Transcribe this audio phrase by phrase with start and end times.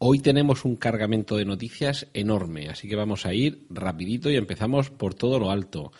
[0.00, 4.90] Hoy tenemos un cargamento de noticias enorme, así que vamos a ir rapidito y empezamos
[4.90, 5.90] por todo lo alto.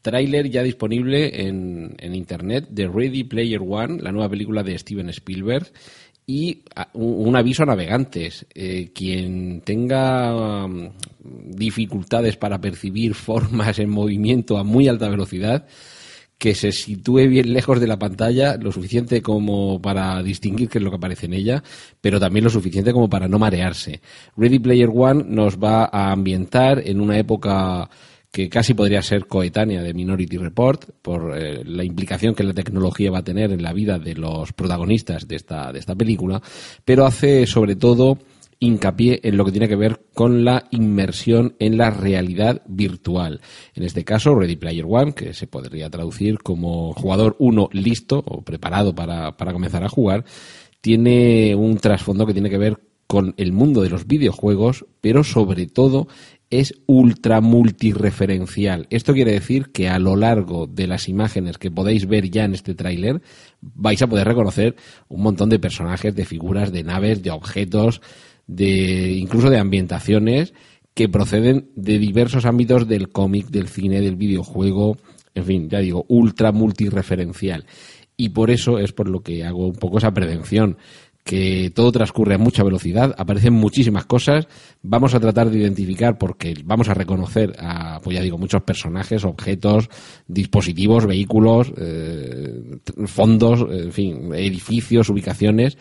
[0.00, 5.72] Tráiler ya disponible en, internet de Ready Player One, la nueva película de Steven Spielberg.
[6.24, 8.46] Y un, un aviso a navegantes.
[8.54, 15.66] Eh, quien tenga um, dificultades para percibir formas en movimiento a muy alta velocidad,
[16.42, 20.84] que se sitúe bien lejos de la pantalla, lo suficiente como para distinguir qué es
[20.84, 21.62] lo que aparece en ella,
[22.00, 24.00] pero también lo suficiente como para no marearse.
[24.36, 27.88] Ready Player One nos va a ambientar en una época
[28.32, 33.12] que casi podría ser coetánea de Minority Report por eh, la implicación que la tecnología
[33.12, 36.42] va a tener en la vida de los protagonistas de esta, de esta película,
[36.84, 38.18] pero hace sobre todo
[38.62, 43.40] hincapié en lo que tiene que ver con la inmersión en la realidad virtual.
[43.74, 48.42] En este caso, Ready Player One, que se podría traducir como jugador uno listo o
[48.42, 50.24] preparado para, para comenzar a jugar,
[50.80, 55.66] tiene un trasfondo que tiene que ver con el mundo de los videojuegos, pero sobre
[55.66, 56.06] todo
[56.48, 58.86] es ultra multireferencial.
[58.90, 62.54] Esto quiere decir que a lo largo de las imágenes que podéis ver ya en
[62.54, 63.22] este tráiler
[63.60, 64.76] vais a poder reconocer
[65.08, 68.02] un montón de personajes, de figuras, de naves, de objetos,
[68.46, 70.54] de incluso de ambientaciones
[70.94, 74.98] que proceden de diversos ámbitos del cómic, del cine, del videojuego,
[75.34, 77.64] en fin, ya digo, ultra multireferencial.
[78.16, 80.76] Y por eso es por lo que hago un poco esa prevención,
[81.24, 84.48] que todo transcurre a mucha velocidad, aparecen muchísimas cosas,
[84.82, 89.24] vamos a tratar de identificar porque vamos a reconocer a, pues ya digo, muchos personajes,
[89.24, 89.88] objetos,
[90.26, 95.78] dispositivos, vehículos, eh, fondos, en fin, edificios, ubicaciones,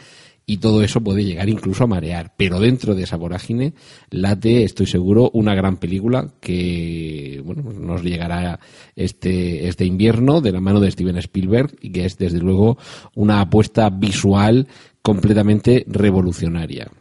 [0.52, 2.34] y todo eso puede llegar incluso a marear.
[2.36, 3.74] Pero dentro de esa vorágine
[4.10, 8.60] late, estoy seguro, una gran película que bueno, pues nos llegará
[8.98, 12.78] este, este invierno de la mano de Steven Spielberg y que es desde luego
[13.16, 14.68] una apuesta visual
[15.02, 16.92] completamente revolucionaria.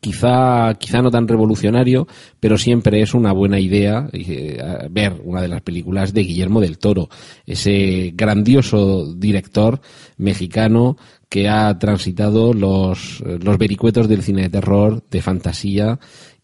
[0.00, 2.08] Quizá, quizá no tan revolucionario,
[2.40, 4.58] pero siempre es una buena idea eh,
[4.90, 7.08] ver una de las películas de Guillermo del Toro,
[7.46, 9.80] ese grandioso director
[10.18, 10.96] mexicano
[11.28, 15.98] que ha transitado los, los vericuetos del cine de terror, de fantasía,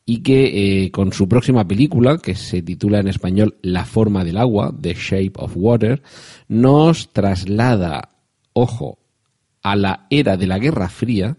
[0.04, 4.36] y que eh, con su próxima película, que se titula en español La forma del
[4.36, 6.02] agua, The Shape of Water,
[6.48, 8.10] nos traslada,
[8.52, 8.98] ojo,
[9.62, 11.36] a la era de la Guerra Fría,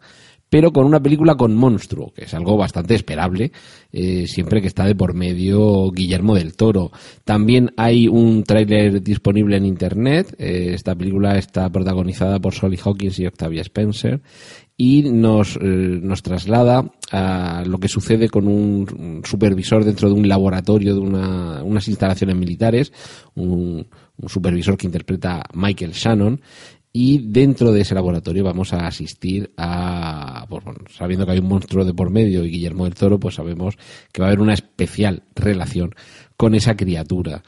[0.53, 3.51] pero con una película con monstruo, que es algo bastante esperable,
[3.91, 6.91] eh, siempre que está de por medio Guillermo del Toro.
[7.25, 13.17] También hay un tráiler disponible en internet, eh, esta película está protagonizada por Solly Hawkins
[13.17, 14.21] y Octavia Spencer,
[14.77, 20.27] y nos, eh, nos traslada a lo que sucede con un supervisor dentro de un
[20.27, 22.93] laboratorio de una, unas instalaciones militares,
[23.33, 23.87] un,
[24.17, 26.41] un supervisor que interpreta Michael Shannon,
[26.95, 31.47] y dentro de ese laboratorio vamos a asistir a, pues bueno, sabiendo que hay un
[31.47, 33.75] monstruo de por medio y Guillermo del Toro, pues sabemos
[34.11, 35.95] que va a haber una especial relación
[36.37, 37.43] con esa criatura.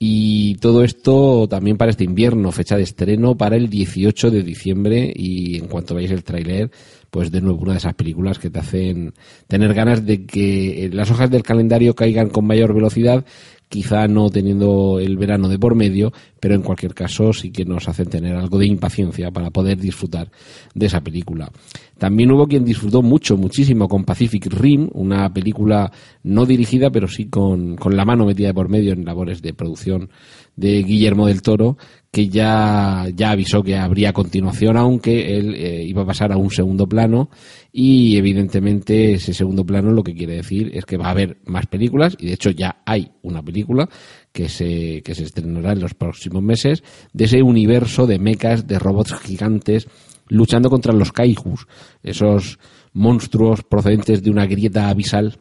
[0.00, 5.12] Y todo esto también para este invierno, fecha de estreno para el 18 de diciembre
[5.14, 6.70] y en cuanto veáis el tráiler,
[7.10, 9.14] pues de nuevo una de esas películas que te hacen
[9.46, 13.24] tener ganas de que las hojas del calendario caigan con mayor velocidad
[13.68, 17.88] quizá no teniendo el verano de por medio, pero en cualquier caso sí que nos
[17.88, 20.30] hacen tener algo de impaciencia para poder disfrutar
[20.74, 21.50] de esa película.
[21.98, 25.92] También hubo quien disfrutó mucho, muchísimo con Pacific Rim, una película
[26.22, 29.52] no dirigida, pero sí con, con la mano metida de por medio en labores de
[29.52, 30.10] producción
[30.56, 31.76] de Guillermo del Toro,
[32.10, 36.50] que ya, ya avisó que habría continuación, aunque él eh, iba a pasar a un
[36.50, 37.28] segundo plano.
[37.70, 41.66] Y evidentemente ese segundo plano lo que quiere decir es que va a haber más
[41.66, 43.88] películas y de hecho ya hay una película
[44.32, 46.82] que se, que se estrenará en los próximos meses
[47.12, 49.86] de ese universo de mechas, de robots gigantes
[50.28, 51.66] luchando contra los kaijus,
[52.02, 52.58] esos
[52.92, 55.40] monstruos procedentes de una grieta abisal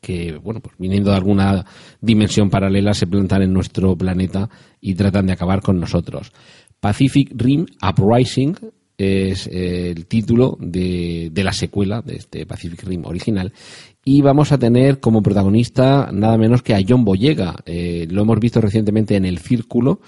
[0.00, 1.64] que, bueno, pues viniendo de alguna
[2.00, 4.48] dimensión paralela se plantan en nuestro planeta
[4.80, 6.32] y tratan de acabar con nosotros.
[6.80, 8.56] Pacific Rim Uprising
[8.96, 13.52] es eh, el título de, de, la secuela de este Pacific Rim original
[14.04, 17.56] y vamos a tener como protagonista nada menos que a John Boyega.
[17.64, 20.00] Eh, lo hemos visto recientemente en El Círculo,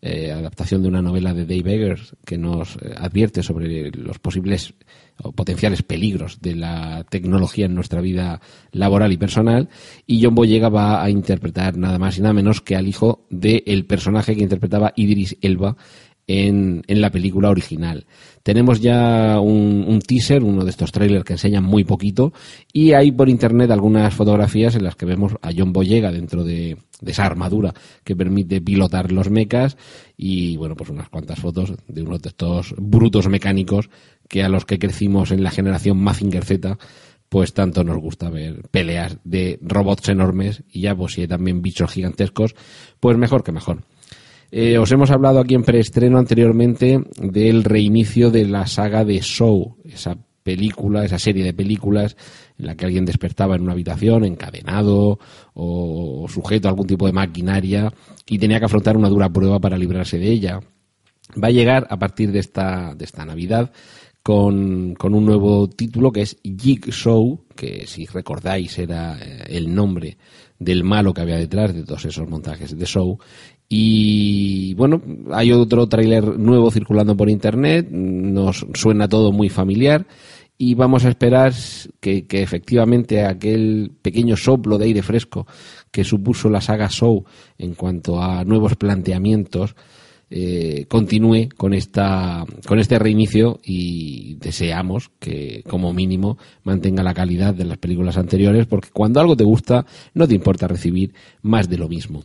[0.00, 4.74] eh, adaptación de una novela de Dave Eggers que nos advierte sobre los posibles
[5.22, 8.40] o potenciales peligros de la tecnología en nuestra vida
[8.72, 9.68] laboral y personal.
[10.06, 13.86] Y John Boyega va a interpretar nada más y nada menos que al hijo del
[13.86, 15.76] personaje que interpretaba Idris Elba
[16.26, 18.06] en, en la película original.
[18.42, 22.32] Tenemos ya un, teaser, uno de estos trailers que enseñan muy poquito,
[22.72, 26.76] y hay por internet algunas fotografías en las que vemos a John Boyega dentro de,
[27.04, 27.74] esa armadura
[28.04, 29.76] que permite pilotar los mechas,
[30.16, 33.90] y bueno, pues unas cuantas fotos de uno de estos brutos mecánicos
[34.28, 36.78] que a los que crecimos en la generación Mazinger Z,
[37.28, 41.62] pues tanto nos gusta ver peleas de robots enormes y ya pues si hay también
[41.62, 42.54] bichos gigantescos,
[43.00, 43.82] pues mejor que mejor.
[44.50, 49.76] Eh, os hemos hablado aquí en preestreno anteriormente del reinicio de la saga de Show,
[49.84, 52.16] esa película, esa serie de películas
[52.56, 55.18] en la que alguien despertaba en una habitación encadenado
[55.54, 57.92] o sujeto a algún tipo de maquinaria
[58.26, 60.60] y tenía que afrontar una dura prueba para librarse de ella.
[61.42, 63.72] Va a llegar a partir de esta, de esta Navidad
[64.22, 70.16] con, con, un nuevo título que es Show, que si recordáis era eh, el nombre
[70.58, 73.18] del malo que había detrás de todos esos montajes de Show,
[73.68, 75.02] y bueno,
[75.32, 80.06] hay otro tráiler nuevo circulando por internet, nos suena todo muy familiar
[80.58, 81.52] y vamos a esperar
[82.00, 85.46] que, efectivamente aquel pequeño soplo de aire fresco
[85.90, 87.24] que supuso la saga Show
[87.58, 89.74] en cuanto a nuevos planteamientos
[90.28, 97.54] eh, continúe con esta con este reinicio y deseamos que como mínimo mantenga la calidad
[97.54, 101.78] de las películas anteriores porque cuando algo te gusta no te importa recibir más de
[101.78, 102.24] lo mismo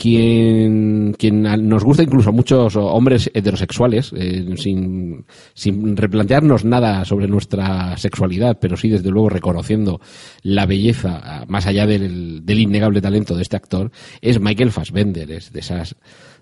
[0.00, 7.28] quien, quien nos gusta incluso a muchos hombres heterosexuales, eh, sin, sin replantearnos nada sobre
[7.28, 10.00] nuestra sexualidad, pero sí desde luego reconociendo
[10.42, 13.90] la belleza, más allá del, del innegable talento de este actor,
[14.22, 15.94] es Michael Fassbender, es de esas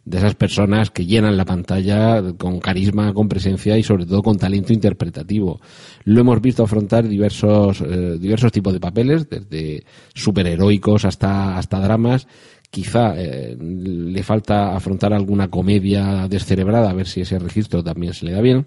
[0.08, 4.38] de esas personas que llenan la pantalla con carisma, con presencia y sobre todo con
[4.38, 5.60] talento interpretativo.
[6.04, 9.84] Lo hemos visto afrontar diversos, eh, diversos tipos de papeles, desde
[10.14, 12.26] superheroicos hasta, hasta dramas,
[12.70, 18.26] quizá eh, le falta afrontar alguna comedia descerebrada, a ver si ese registro también se
[18.26, 18.66] le da bien.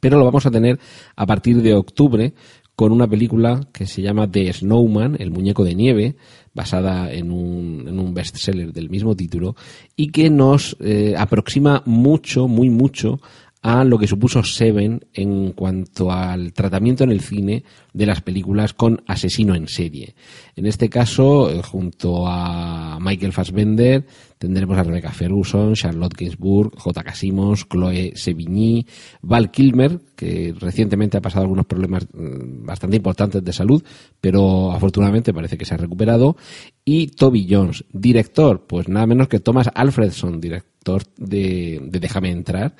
[0.00, 0.78] Pero lo vamos a tener
[1.14, 2.34] a partir de octubre
[2.76, 6.16] con una película que se llama The Snowman, el muñeco de nieve,
[6.52, 9.56] basada en un, en un bestseller del mismo título,
[9.96, 13.20] y que nos eh, aproxima mucho, muy mucho
[13.66, 18.74] a lo que supuso Seven en cuanto al tratamiento en el cine de las películas
[18.74, 20.14] con asesino en serie.
[20.54, 24.06] En este caso, eh, junto a Michael Fassbender,
[24.38, 27.02] tendremos a Rebecca Ferguson, Charlotte Gainsbourg, J.
[27.02, 28.86] Casimos, Chloe Sevigny,
[29.22, 33.82] Val Kilmer, que recientemente ha pasado algunos problemas mm, bastante importantes de salud,
[34.20, 36.36] pero afortunadamente parece que se ha recuperado,
[36.84, 42.76] y Toby Jones, director, pues nada menos que Thomas Alfredson, director de, de Déjame entrar,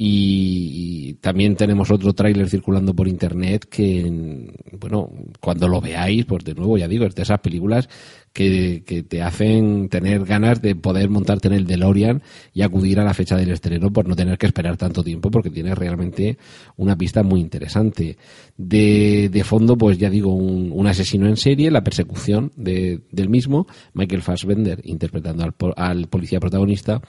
[0.00, 5.10] y, también tenemos otro tráiler circulando por internet que, bueno,
[5.40, 7.88] cuando lo veáis, pues de nuevo, ya digo, es de esas películas
[8.38, 12.22] que, te hacen tener ganas de poder montarte en el DeLorean
[12.54, 15.50] y acudir a la fecha del estreno por no tener que esperar tanto tiempo porque
[15.50, 16.38] tiene realmente
[16.76, 18.16] una pista muy interesante.
[18.56, 23.28] De, de fondo, pues ya digo, un, un, asesino en serie, la persecución de, del
[23.28, 27.00] mismo, Michael Fassbender interpretando al, al policía protagonista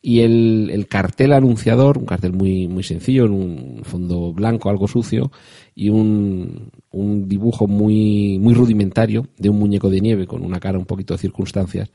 [0.00, 4.86] y el, el, cartel anunciador, un cartel muy, muy sencillo, en un fondo blanco, algo
[4.86, 5.32] sucio,
[5.78, 10.76] y un, un dibujo muy, muy rudimentario de un muñeco de nieve con una cara
[10.76, 11.92] un poquito de circunstancias,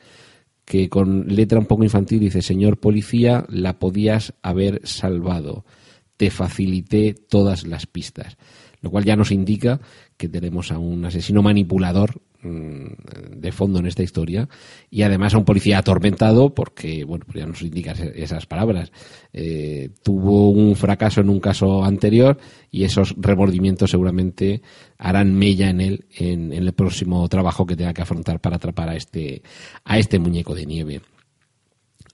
[0.63, 5.66] que con letra un poco infantil dice, señor policía, la podías haber salvado.
[6.16, 8.37] Te facilité todas las pistas.
[8.83, 9.80] Lo cual ya nos indica
[10.18, 14.49] que tenemos a un asesino manipulador Mm, de fondo en esta historia
[14.90, 18.92] y además a un policía atormentado porque, bueno, pues ya nos indica esas palabras.
[19.31, 22.37] Eh, tuvo un fracaso en un caso anterior
[22.69, 24.61] y esos remordimientos seguramente
[24.97, 28.95] harán mella en él en, el próximo trabajo que tenga que afrontar para atrapar a
[28.97, 29.42] este,
[29.85, 31.02] a este muñeco de nieve.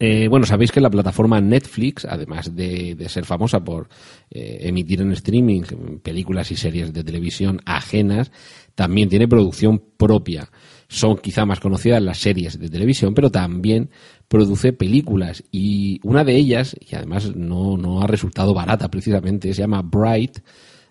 [0.01, 3.89] Eh, bueno, sabéis que la plataforma Netflix, además de, ser famosa por
[4.31, 5.63] eh, emitir en streaming
[6.01, 8.31] películas y series de televisión ajenas,
[8.75, 10.49] también tiene producción propia.
[10.87, 13.89] Son quizá más conocidas las series de televisión, pero también
[14.29, 15.43] produce películas.
[15.51, 20.39] Y una de ellas, y además no, no ha resultado barata precisamente, se llama Bright,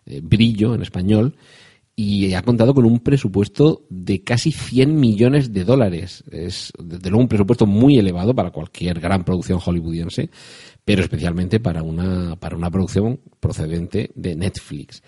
[0.04, 1.34] eh, Brillo en español,
[2.00, 6.22] y ha contado con un presupuesto de casi 100 millones de dólares.
[6.30, 10.30] Es, desde luego, un presupuesto muy elevado para cualquier gran producción hollywoodiense,
[10.84, 15.02] pero especialmente para una, para una producción procedente de Netflix.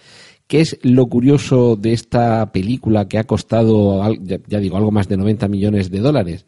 [0.49, 4.03] ¿Qué es lo curioso de esta película que ha costado,
[4.49, 6.45] ya, digo, algo más de 90 millones de dólares?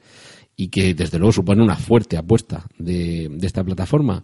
[0.55, 4.23] y que desde luego supone una fuerte apuesta de, esta plataforma.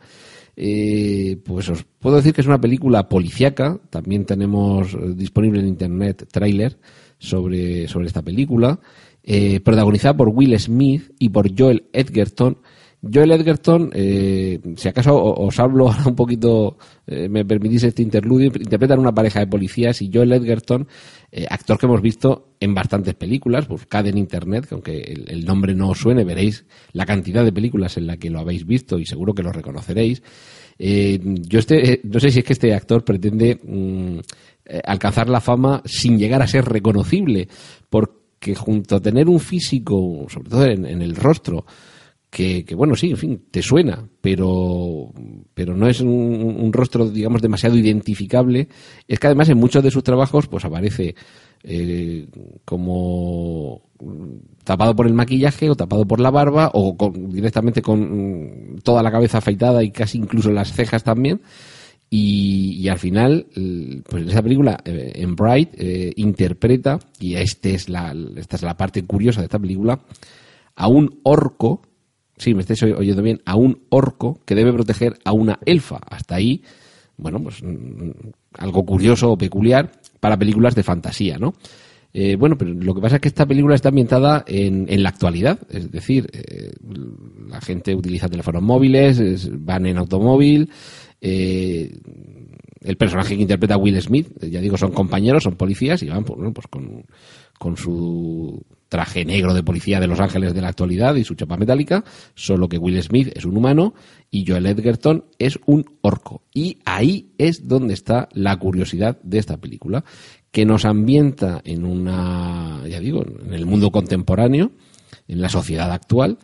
[0.61, 6.27] Eh, pues os puedo decir que es una película policíaca, también tenemos disponible en internet
[6.33, 6.81] tráiler
[7.17, 8.81] sobre, sobre esta película,
[9.23, 12.59] eh, protagonizada por Will Smith y por Joel Edgerton,
[13.00, 18.49] Joel Edgerton, eh, si acaso os hablo ahora un poquito, eh, me permitís este interludio,
[18.49, 20.88] interpretan una pareja de policías y Joel Edgerton,
[21.31, 25.75] eh, actor que hemos visto en bastantes películas, buscad en internet, que aunque el, nombre
[25.75, 29.07] no os suene, veréis la cantidad de películas en la que lo habéis visto y
[29.07, 30.23] seguro que lo reconoceréis.
[30.79, 34.19] yo este, no sé si es que este actor pretende mm,
[34.85, 37.49] alcanzar la fama sin llegar a ser reconocible,
[37.88, 41.65] porque junto a tener un físico, sobre todo en el rostro,
[42.31, 45.12] que, bueno, sí, en fin, te suena, pero,
[45.55, 48.69] pero no es un, rostro, digamos, demasiado identificable.
[49.07, 51.15] Es que además en muchos de sus trabajos, pues aparece
[51.62, 52.27] eh,
[52.65, 53.83] como
[54.65, 59.38] tapado por el maquillaje o tapado por la barba o directamente con toda la cabeza
[59.38, 61.41] afeitada y casi incluso las cejas también.
[62.11, 63.47] Y, al final,
[64.09, 68.62] pues en esa película, eh, en Bright, eh, interpreta, y este es la, esta es
[68.62, 70.00] la parte curiosa de esta película,
[70.75, 71.83] a un orco
[72.38, 75.99] sí, me estáis oyendo bien, a un orco que debe proteger a una elfa.
[76.09, 76.62] Hasta ahí,
[77.19, 78.11] bueno, pues mm,
[78.55, 81.55] algo curioso o peculiar para películas de fantasía, ¿no?
[82.15, 85.11] Eh, bueno, pero lo que pasa es que esta película está ambientada en, en la
[85.11, 86.73] actualidad, es decir, eh,
[87.49, 90.71] la gente utiliza teléfonos móviles, van en automóvil,
[91.21, 91.93] eh,
[92.81, 96.39] el personaje que interpreta Will Smith, ya digo, son compañeros, son policías y van pues,
[96.55, 97.05] pues con,
[97.59, 101.57] con su traje negro de policía de Los Ángeles de la actualidad y su chapa
[101.57, 103.95] metálica, solo que Will Smith es un humano
[104.31, 106.43] y Joel Edgerton es un orco.
[106.53, 110.05] Y ahí es donde está la curiosidad de esta película,
[110.51, 114.73] que nos ambienta en una, ya digo, en el mundo contemporáneo,
[115.27, 116.39] en la sociedad actual,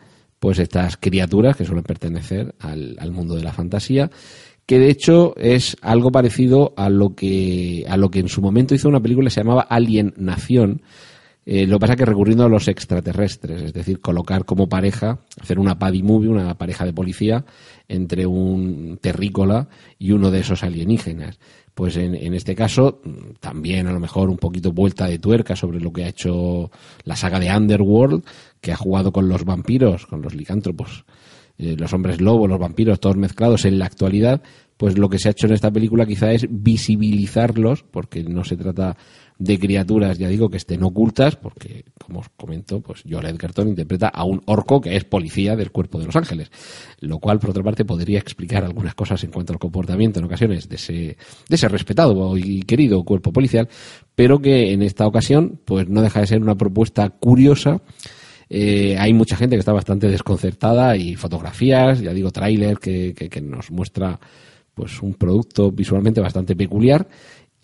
[0.44, 4.10] pues estas criaturas que suelen pertenecer al, mundo de la fantasía
[4.66, 8.74] que de hecho es algo parecido a lo que a lo que en su momento
[8.74, 10.82] hizo una película que se llamaba Alien Nación,
[11.46, 15.20] eh, lo que pasa es que recurriendo a los extraterrestres, es decir, colocar como pareja,
[15.40, 17.44] hacer una paddy movie, una pareja de policía,
[17.86, 21.38] entre un terrícola y uno de esos alienígenas.
[21.74, 23.02] Pues en, en este caso,
[23.40, 26.70] también a lo mejor un poquito vuelta de tuerca sobre lo que ha hecho
[27.02, 28.24] la saga de Underworld,
[28.60, 31.04] que ha jugado con los vampiros, con los licántropos,
[31.58, 34.42] eh, los hombres lobos, los vampiros, todos mezclados en la actualidad,
[34.76, 38.56] pues lo que se ha hecho en esta película quizá es visibilizarlos, porque no se
[38.56, 38.96] trata
[39.38, 44.08] de criaturas, ya digo, que estén ocultas, porque, como os comento, pues Joel Edgerton interpreta
[44.08, 46.50] a un orco que es policía del cuerpo de los ángeles,
[47.00, 50.68] lo cual, por otra parte, podría explicar algunas cosas en cuanto al comportamiento en ocasiones
[50.68, 51.16] de ese, de
[51.56, 53.68] ese respetado y querido cuerpo policial,
[54.14, 57.80] pero que en esta ocasión, pues no deja de ser una propuesta curiosa,
[58.48, 63.28] eh, hay mucha gente que está bastante desconcertada y fotografías, ya digo, tráiler que, que,
[63.28, 64.20] que, nos muestra
[64.74, 67.08] pues un producto visualmente bastante peculiar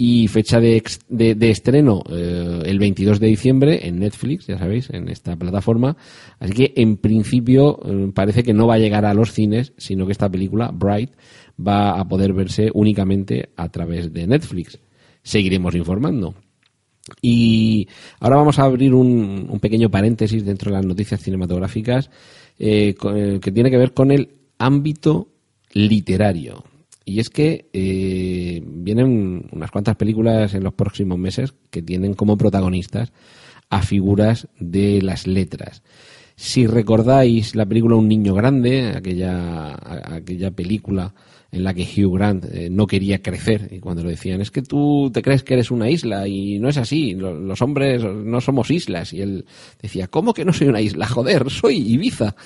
[0.02, 5.10] y fecha de, de, estreno eh, el 22 de diciembre en Netflix, ya sabéis, en
[5.10, 5.94] esta plataforma.
[6.38, 10.06] Así que en principio eh, parece que no va a llegar a los cines, sino
[10.06, 11.10] que esta película, Bright,
[11.60, 14.78] va a poder verse únicamente a través de Netflix.
[15.22, 16.34] Seguiremos informando.
[17.20, 17.86] Y
[18.20, 22.10] ahora vamos a abrir un, pequeño paréntesis dentro de las noticias cinematográficas
[22.58, 22.94] eh,
[23.42, 25.28] que tiene que ver con el ámbito
[25.74, 26.64] literario.
[27.04, 32.36] Y es que eh, vienen unas cuantas películas en los próximos meses que tienen como
[32.36, 33.12] protagonistas
[33.70, 35.82] a figuras de las letras.
[36.36, 39.76] Si recordáis la película Un niño grande, aquella,
[40.16, 41.12] aquella película
[41.52, 44.62] en la que Hugh Grant eh, no quería crecer y cuando le decían es que
[44.62, 48.70] tú te crees que eres una isla y no es así, los hombres no somos
[48.70, 49.44] islas y él
[49.82, 51.06] decía, ¿cómo que no soy una isla?
[51.06, 52.36] Joder, soy Ibiza.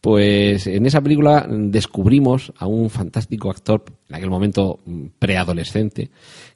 [0.00, 4.80] Pues en esa película descubrimos a un fantástico actor, en aquel momento
[5.18, 6.10] preadolescente,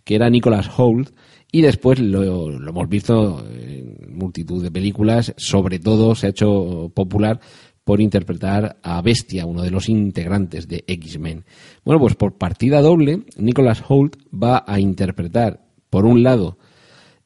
[0.05, 1.11] que era Nicholas Holt,
[1.53, 7.41] y después lo, hemos visto en multitud de películas, sobre todo se ha hecho popular
[7.83, 11.45] por interpretar a Bestia, uno de los integrantes de X-Men.
[11.85, 16.59] Bueno, pues por partida doble, Nicholas Holt va a interpretar, por un lado,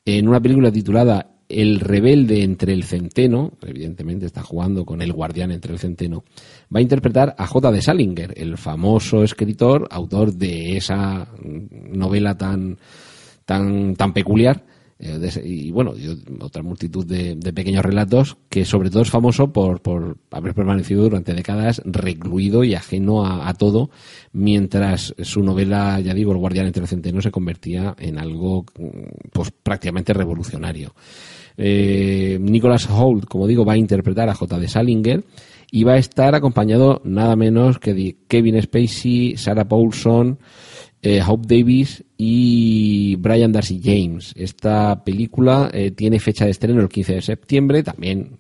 [0.07, 5.53] en una película titulada el rebelde entre el centeno, evidentemente está jugando con el guardián
[5.53, 6.25] entre el centeno,
[6.75, 7.73] va a interpretar a J.
[7.73, 12.79] de Salinger, el famoso escritor, autor de esa novela tan,
[13.45, 14.65] tan, tan peculiar,
[14.99, 15.95] eh, y bueno,
[16.41, 21.35] otra multitud de, pequeños relatos que sobre todo es famoso por, por haber permanecido durante
[21.35, 23.91] décadas recluido y ajeno a, todo,
[24.33, 28.65] mientras su novela, ya digo, El guardián entre se convertía en algo
[29.33, 30.95] pues prácticamente revolucionario.
[31.57, 34.59] Eh, Nicholas Holt, como digo, va a interpretar a J.
[34.59, 35.25] de Salinger
[35.71, 40.39] y va a estar acompañado nada menos que de Kevin Spacey, Sarah Paulson,
[41.05, 44.33] eh, Hope Davis y Brian Darcy James.
[44.37, 47.83] Esta película eh, tiene fecha de estreno el 15 de septiembre.
[47.83, 48.39] También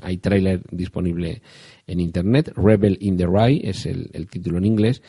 [0.00, 1.42] hay tráiler disponible
[1.86, 2.52] en internet.
[2.56, 5.02] Rebel in the Rye es el, título en inglés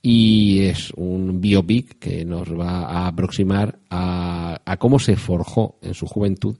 [0.00, 5.92] y es un biopic que nos va a aproximar a, a, cómo se forjó en
[5.92, 6.56] su juventud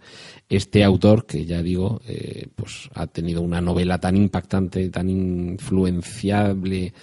[0.50, 6.94] este autor que ya digo eh, pues ha tenido una novela tan impactante tan influenciable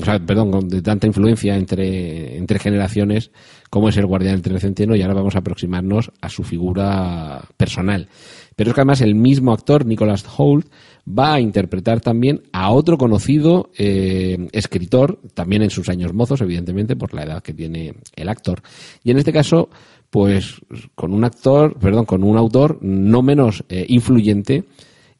[0.00, 3.30] o sea, perdón, de tanta influencia entre, entre generaciones
[3.70, 8.08] como es el guardián del Trecenteno y ahora vamos a aproximarnos a su figura personal.
[8.56, 10.68] Pero es que además el mismo actor, Nicholas Holt,
[11.06, 16.94] va a interpretar también a otro conocido eh, escritor, también en sus años mozos, evidentemente,
[16.94, 18.62] por la edad que tiene el actor.
[19.02, 19.70] Y en este caso,
[20.10, 20.60] pues
[20.94, 24.64] con un actor, perdón, con un autor no menos eh, influyente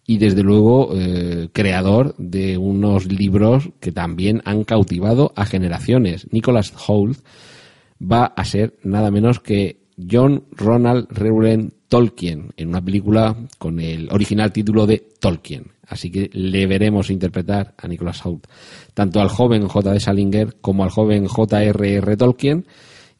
[0.07, 6.27] y desde luego eh, creador de unos libros que también han cautivado a generaciones.
[6.31, 7.19] Nicholas Holt
[8.01, 14.09] va a ser nada menos que John Ronald Reuben Tolkien en una película con el
[14.11, 15.73] original título de Tolkien.
[15.87, 18.47] Así que le veremos interpretar a Nicholas Hoult,
[18.95, 19.93] tanto al joven J.
[19.93, 22.17] de Salinger como al joven J.R.R.
[22.17, 22.67] Tolkien.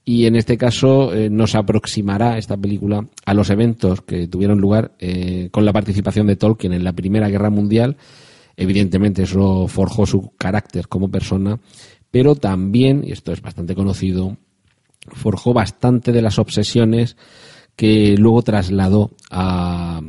[0.05, 4.93] Y en este caso eh, nos aproximará esta película a los eventos que tuvieron lugar
[4.99, 7.97] eh, con la participación de Tolkien en la Primera Guerra Mundial.
[8.57, 11.59] Evidentemente eso forjó su carácter como persona,
[12.11, 14.37] pero también, y esto es bastante conocido,
[15.09, 17.17] forjó bastante de las obsesiones
[17.75, 20.01] que luego trasladó a,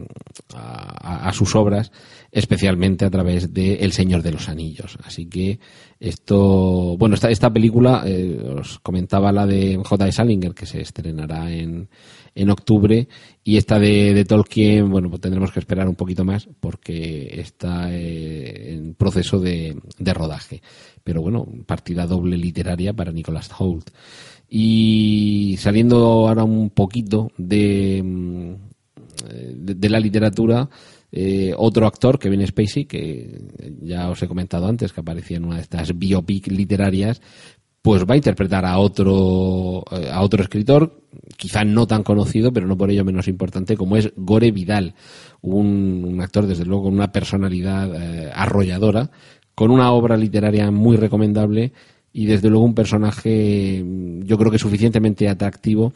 [1.36, 1.92] sus obras,
[2.32, 4.98] especialmente a través de El Señor de los Anillos.
[5.04, 5.60] Así que
[6.00, 10.12] esto, bueno, esta, esta película, eh, os comentaba la de J.
[10.12, 11.88] Salinger, que se estrenará en,
[12.34, 13.08] en octubre,
[13.44, 18.74] y esta de, Tolkien, bueno, pues tendremos que esperar un poquito más porque está eh,
[18.74, 20.62] en proceso de, de rodaje.
[21.04, 23.92] Pero bueno, partida doble literaria para Nicholas Holt.
[24.50, 28.04] Y saliendo ahora un poquito de,
[29.56, 30.70] de, de la literatura,
[31.12, 33.42] eh, otro actor, Kevin Spacey, que
[33.82, 37.22] ya os he comentado antes, que aparecía en una de estas biopic literarias,
[37.82, 41.04] pues va a interpretar a otro, eh, a otro escritor,
[41.38, 44.96] quizá no tan conocido, pero no por ello menos importante, como es Gore Vidal,
[45.42, 49.12] un, actor, desde luego, con una personalidad eh, arrolladora,
[49.54, 51.74] con una obra literaria muy recomendable
[52.12, 53.86] y desde luego un personaje
[54.24, 55.94] yo creo que suficientemente atractivo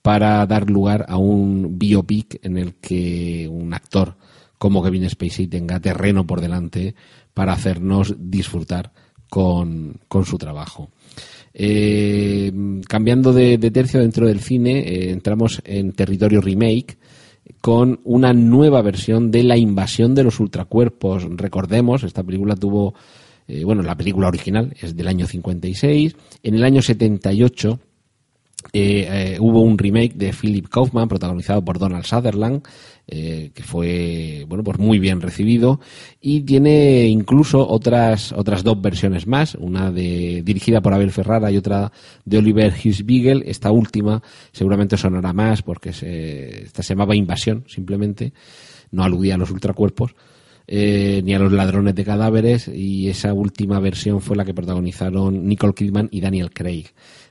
[0.00, 4.16] para dar lugar a un biopic en el que un actor
[4.58, 6.94] como Kevin Spacey tenga terreno por delante
[7.34, 8.92] para hacernos disfrutar
[9.28, 10.90] con, con su trabajo.
[11.52, 12.52] Eh,
[12.88, 16.98] cambiando de, de, tercio dentro del cine, eh, entramos en territorio remake
[17.60, 21.26] con una nueva versión de La invasión de los ultracuerpos.
[21.36, 22.94] Recordemos, esta película tuvo
[23.48, 26.16] eh, bueno, la película original es del año 56.
[26.42, 27.78] En el año 78
[28.72, 32.62] eh, eh, hubo un remake de Philip Kaufman protagonizado por Donald Sutherland
[33.08, 35.80] eh, que fue bueno pues muy bien recibido.
[36.20, 41.56] Y tiene incluso otras otras dos versiones más una de dirigida por Abel Ferrara y
[41.56, 41.92] otra
[42.24, 43.44] de Oliver Hirschbiegel.
[43.46, 48.32] Esta última seguramente sonará más porque se, esta se llamaba Invasión simplemente.
[48.90, 50.14] No aludía a los ultracuerpos
[50.68, 55.46] eh, ni a los ladrones de cadáveres y esa última versión fue la que protagonizaron
[55.46, 56.86] Nicole Kidman y Daniel Craig.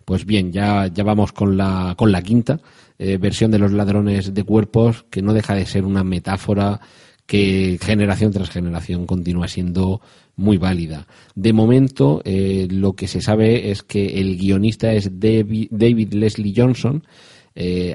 [0.05, 2.61] Pues bien, ya, ya vamos con la, con la quinta
[2.97, 6.79] eh, versión de los ladrones de cuerpos que no deja de ser una metáfora
[7.25, 9.99] que generación tras generación continúa siendo
[10.37, 11.07] muy válida.
[11.33, 17.03] De momento, eh, lo que se sabe es que el guionista es David, Leslie Johnson,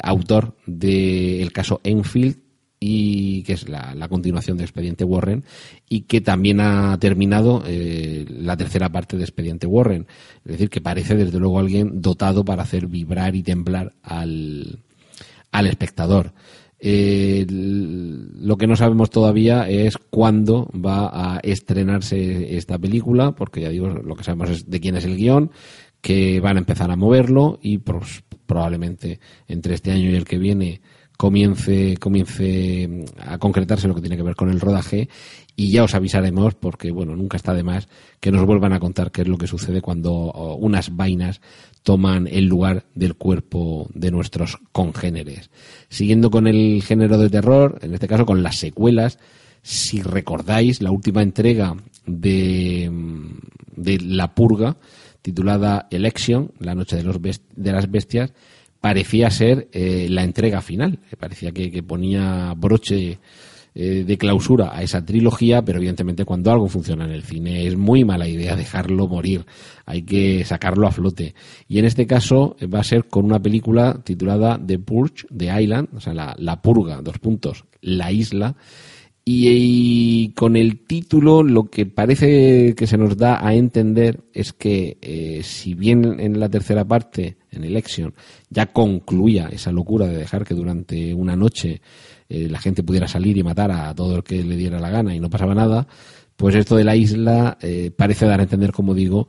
[0.03, 2.37] autor del de caso Enfield,
[2.83, 5.45] y que es la, continuación de Expediente Warren
[5.89, 10.07] y que también ha terminado eh, la tercera parte de Expediente Warren.
[10.47, 14.79] Es decir, que parece desde luego alguien dotado para hacer vibrar y temblar al,
[15.53, 16.33] al espectador.
[16.83, 23.69] Eh, lo que no sabemos todavía es cuándo va a estrenarse esta película, porque ya
[23.69, 25.51] digo, lo que sabemos es de quién es el guion,
[26.01, 30.39] que van a empezar a moverlo y pues, probablemente entre este año y el que
[30.39, 30.81] viene
[31.21, 35.11] comience, comience a concretarse lo que tiene que ver con el rodaje
[35.55, 37.89] y ya os avisaremos porque, bueno, nunca está de más
[38.21, 41.43] que nos vuelvan a contar qué es lo que sucede cuando unas vainas
[41.83, 45.51] toman el lugar del cuerpo de nuestros congéneres.
[45.91, 49.19] Siguiendo con el género de terror, en este caso con las secuelas,
[49.61, 52.91] si recordáis la última entrega de,
[53.77, 54.79] de La Purga,
[55.21, 58.33] titulada Election, La Noche de, los de las Bestias,
[58.81, 61.01] parecía ser eh, la entrega final.
[61.19, 63.19] Parecía que, que ponía broche
[63.73, 67.77] eh, de clausura a esa trilogía, pero evidentemente cuando algo funciona en el cine es
[67.77, 69.47] muy mala idea dejarlo morir,
[69.87, 71.37] hay que sacarlo a flote.
[71.69, 75.63] Y en este caso eh, va a ser con una película titulada The Purge, The
[75.63, 78.57] Island, o sea, la, purga, dos puntos, la isla,
[79.33, 84.99] y, con el título lo que parece que se nos da a entender es que
[85.01, 88.13] eh, si bien en la tercera parte, en Election,
[88.49, 91.81] ya concluía esa locura de dejar que durante una noche
[92.29, 95.15] eh, la gente pudiera salir y matar a todo el que le diera la gana
[95.15, 95.87] y no pasaba nada,
[96.37, 99.29] pues esto de la isla eh, parece dar a entender, como digo,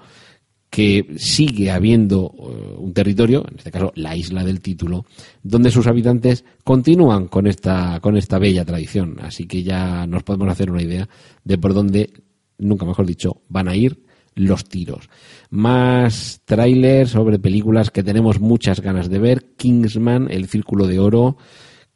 [0.72, 5.06] que sigue habiendo eh, un territorio, en este caso la isla del título,
[5.44, 9.18] donde sus habitantes continúan con esta, con esta bella tradición.
[9.22, 11.10] Así que ya nos podemos hacer una idea
[11.44, 12.14] de por dónde,
[12.58, 14.02] nunca mejor dicho, van a ir
[14.34, 15.10] los tiros.
[15.50, 19.56] Más trailers sobre películas que tenemos muchas ganas de ver.
[19.58, 21.36] Kingsman, El Círculo de Oro,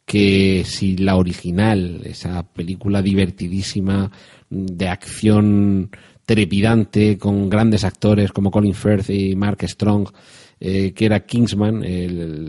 [0.04, 4.12] que si la original, esa película divertidísima
[4.50, 5.92] de acción
[6.26, 10.10] trepidante con grandes actores como Colin Firth y Mark Strong,
[10.60, 11.84] eh, que era Kingsman,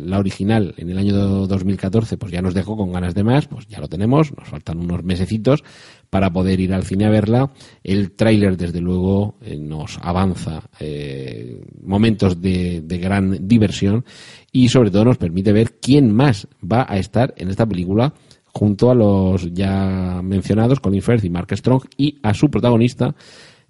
[0.09, 1.15] la original, en el año
[1.47, 4.79] 2014, pues ya nos dejó con ganas de más, pues ya lo tenemos, nos faltan
[4.79, 5.65] unos mesecitos
[6.09, 7.53] para poder ir al cine a verla.
[7.83, 14.05] El tráiler, desde luego, eh, nos avanza eh, momentos de, de gran diversión
[14.53, 18.15] y sobre todo nos permite ver quién más va a estar en esta película
[18.57, 23.15] junto a los ya mencionados Colin Firth y Mark Strong y a su protagonista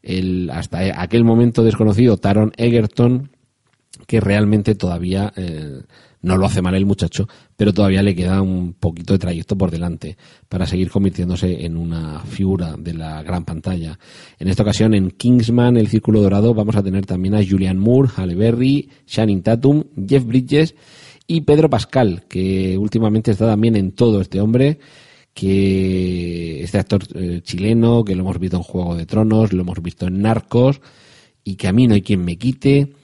[0.06, 3.30] el hasta aquel momento desconocido Taron Egerton
[4.06, 5.80] que realmente todavía eh,
[6.22, 9.70] no lo hace mal el muchacho, pero todavía le queda un poquito de trayecto por
[9.70, 10.16] delante
[10.48, 13.98] para seguir convirtiéndose en una figura de la gran pantalla.
[14.38, 18.10] En esta ocasión, en Kingsman, El Círculo Dorado, vamos a tener también a Julian Moore,
[18.16, 20.74] Halle Berry, Shannon Tatum, Jeff Bridges
[21.26, 24.78] y Pedro Pascal, que últimamente está también en todo este hombre
[25.36, 29.82] que este actor eh, chileno, que lo hemos visto en Juego de Tronos, lo hemos
[29.82, 30.80] visto en Narcos,
[31.44, 32.94] y que a mí no hay quien me quite,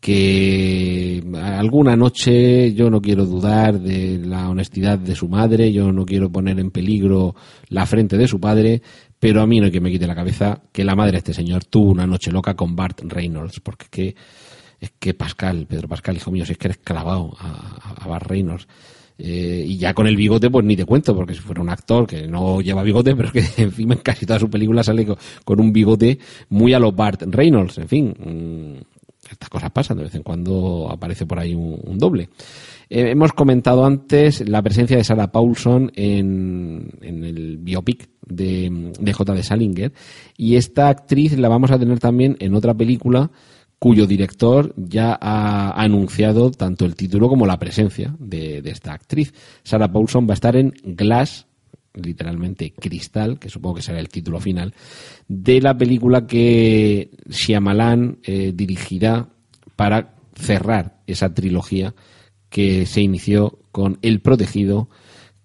[0.00, 6.06] que alguna noche yo no quiero dudar de la honestidad de su madre, yo no
[6.06, 7.34] quiero poner en peligro
[7.68, 8.80] la frente de su padre,
[9.20, 11.34] pero a mí no hay que me quite la cabeza que la madre de este
[11.34, 14.16] señor tuvo una noche loca con Bart Reynolds, porque es que,
[14.80, 18.66] es que Pascal, Pedro Pascal, hijo mío, si es que eres clavado a, Bart Reynolds.
[19.18, 22.06] Eh, y ya con el bigote, pues ni te cuento, porque si fuera un actor
[22.06, 25.06] que no lleva bigote, pero que en fin en casi toda su película sale
[25.44, 26.18] con, un bigote
[26.50, 28.14] muy a los Bart Reynolds, en fin.
[28.18, 28.96] Mm,
[29.30, 32.28] estas cosas pasan, de vez en cuando aparece por ahí un, doble.
[32.88, 39.34] Eh, hemos comentado antes la presencia de Sarah Paulson en, el biopic de, de J.
[39.34, 39.92] de Salinger
[40.36, 43.32] y esta actriz la vamos a tener también en otra película
[43.78, 49.34] cuyo director ya ha anunciado tanto el título como la presencia de, esta actriz.
[49.62, 51.46] Sarah Paulson va a estar en Glass,
[51.94, 54.74] literalmente Cristal, que supongo que será el título final,
[55.28, 59.28] de la película que Shyamalan eh, dirigirá
[59.76, 61.94] para cerrar esa trilogía
[62.48, 64.88] que se inició con El Protegido,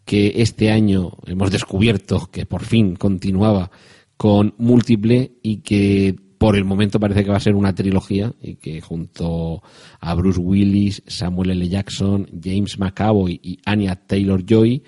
[0.06, 3.72] que este año hemos descubierto que por fin continuaba
[4.18, 8.56] con Múltiple y que por el momento parece que va a ser una trilogía y
[8.56, 9.62] que junto
[10.00, 11.70] a Bruce Willis, Samuel L.
[11.70, 14.82] Jackson, James McAvoy y Anya Taylor-Joy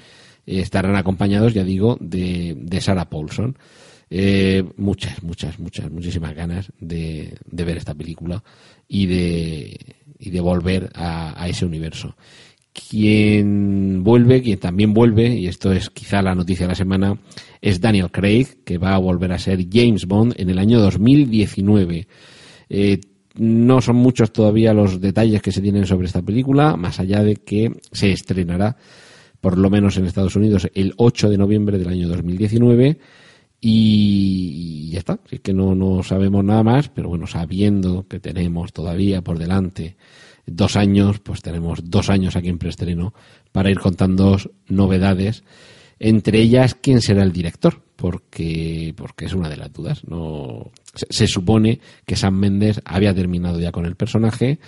[0.48, 3.56] estarán acompañados, ya digo, de, de Sarah Paulson.
[4.10, 8.44] Eh, muchas, muchas, muchas, muchísimas ganas de, de, ver esta película
[8.88, 9.80] y de,
[10.18, 12.16] y de volver a, a, ese universo.
[12.74, 17.20] Quien vuelve, quien también vuelve, y esto es quizá la noticia de la semana,
[17.62, 22.08] es Daniel Craig, que va a volver a ser James Bond en el año 2019.
[22.70, 23.00] Eh,
[23.36, 27.36] no son muchos todavía los detalles que se tienen sobre esta película, más allá de
[27.36, 28.78] que se estrenará
[29.44, 32.98] por lo menos en Estados Unidos, el 8 de noviembre del año 2019.
[33.66, 38.74] Y, ya está, es que no, no sabemos nada más, pero bueno, sabiendo que tenemos
[38.74, 39.96] todavía por delante
[40.46, 43.14] dos años, pues tenemos dos años aquí en preestreno
[43.54, 45.46] para ir contando novedades,
[45.98, 50.04] entre ellas quién será el director, porque, porque es una de las dudas.
[50.10, 54.60] No, se, se supone que Sam Mendes había terminado ya con el personaje,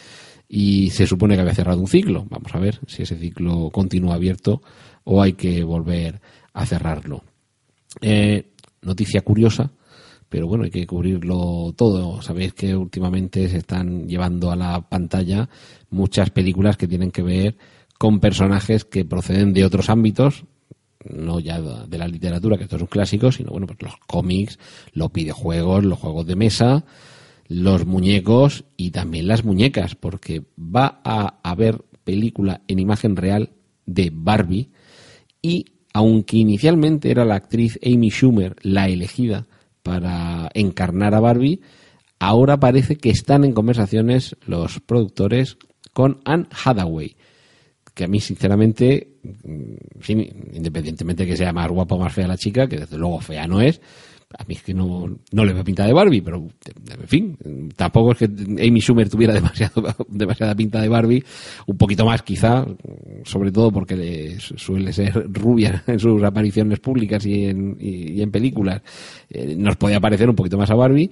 [0.48, 2.26] y se supone que había cerrado un ciclo.
[2.30, 4.62] Vamos a ver si ese ciclo continúa abierto
[5.04, 6.22] o hay que volver
[6.54, 7.24] a cerrarlo.
[8.02, 8.52] Eh,
[8.86, 9.72] noticia curiosa,
[10.30, 12.22] pero bueno, hay que cubrirlo todo.
[12.22, 15.50] Sabéis que últimamente se están llevando a la pantalla
[15.90, 17.58] muchas películas que tienen que ver
[17.98, 20.46] con personajes que proceden de otros ámbitos,
[21.10, 24.60] no ya de la literatura, que esto es un clásico, sino bueno, pues los cómics,
[24.94, 26.86] los videojuegos, los juegos de mesa,
[27.48, 33.52] los muñecos y también las muñecas, porque va a haber película en imagen real
[33.86, 34.72] de Barbie
[35.42, 39.48] y aunque inicialmente era la actriz Amy Schumer la elegida
[39.82, 41.62] para encarnar a Barbie,
[42.20, 45.58] ahora parece que están en conversaciones los productores
[45.94, 47.16] con Anne Hathaway,
[47.94, 50.12] que a mí sinceramente, mm,
[50.52, 53.48] independientemente de que sea más guapa o más fea la chica, que desde luego fea
[53.48, 53.80] no es,
[54.38, 57.38] a mí es que no, no le veo pinta de Barbie, pero en fin,
[57.76, 61.24] tampoco es que Amy Schumer tuviera demasiado, demasiada pinta de Barbie,
[61.68, 62.66] un poquito más quizá,
[63.24, 68.82] sobre todo porque suele ser rubia en sus apariciones públicas y en, y, en películas,
[69.30, 71.10] eh, nos podía parecer un poquito más a Barbie,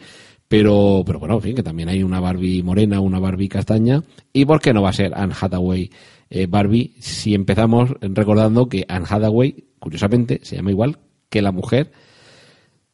[0.48, 4.46] pero, pero bueno, en fin, que también hay una Barbie morena, una Barbie castaña, y
[4.46, 5.90] ¿por qué no va a ser Anne Hathaway
[6.30, 10.98] eh, Barbie si empezamos recordando que Anne Hathaway, curiosamente, se llama igual
[11.30, 11.92] que la mujer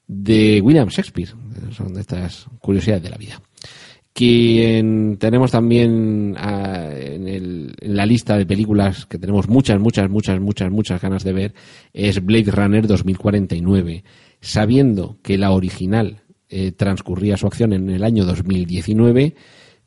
[0.10, 1.30] de William Shakespeare.
[1.72, 3.41] Son de estas curiosidades de la vida.
[4.12, 10.72] Quien tenemos también ah, en, la lista de películas que tenemos muchas, muchas, muchas, muchas,
[10.72, 11.54] muchas ganas de ver
[11.93, 14.04] es Blade Runner 2049.
[14.41, 19.36] Sabiendo que la original eh, transcurría su acción en el año 2019,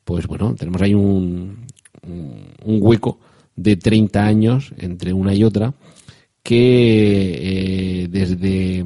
[0.05, 1.67] pues bueno, tenemos ahí un,
[2.05, 3.19] un hueco
[3.57, 5.75] de 30 años entre una y otra
[6.43, 8.85] que eh, desde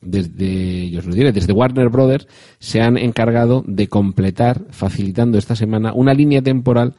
[0.00, 2.26] desde, yo os lo diré, desde Warner Brothers
[2.58, 6.94] se han encargado de completar, facilitando esta semana, una línea temporal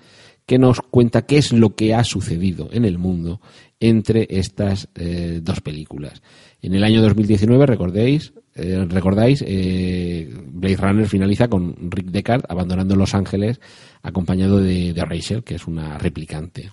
[0.45, 3.41] que nos cuenta qué es lo que ha sucedido en el mundo
[3.79, 6.21] entre estas eh, dos películas.
[6.61, 12.95] En el año 2019, recordéis, eh, recordáis, eh, Blade Runner finaliza con Rick Deckard abandonando
[12.95, 13.59] Los Ángeles
[14.01, 16.71] acompañado de, de Rachel, que es una replicante.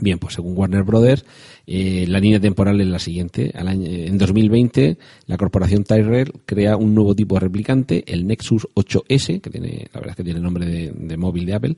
[0.00, 1.24] Bien, pues según Warner Brothers,
[1.66, 3.50] eh, la línea temporal es la siguiente.
[3.52, 9.50] en 2020, la corporación Tyrell crea un nuevo tipo de replicante, el Nexus 8S, que
[9.50, 11.76] tiene, la verdad es que tiene nombre de, móvil de Apple,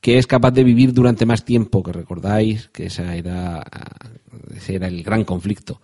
[0.00, 3.64] que es capaz de vivir durante más tiempo, que recordáis que esa era,
[4.56, 5.80] ese era el gran conflicto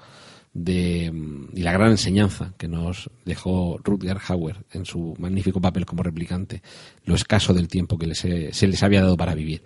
[0.52, 1.12] de,
[1.54, 6.60] y la gran enseñanza que nos dejó Rutger Hauer en su magnífico papel como replicante,
[7.04, 9.62] lo escaso del tiempo que se les había dado para vivir.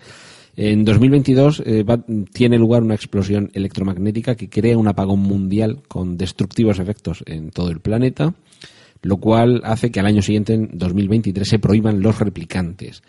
[0.56, 1.84] En 2022 eh,
[2.32, 7.70] tiene lugar una explosión electromagnética que crea un apagón mundial con destructivos efectos en todo
[7.70, 8.34] el planeta,
[9.00, 13.02] lo cual hace que al año siguiente, en 2023, se prohíban los replicantes.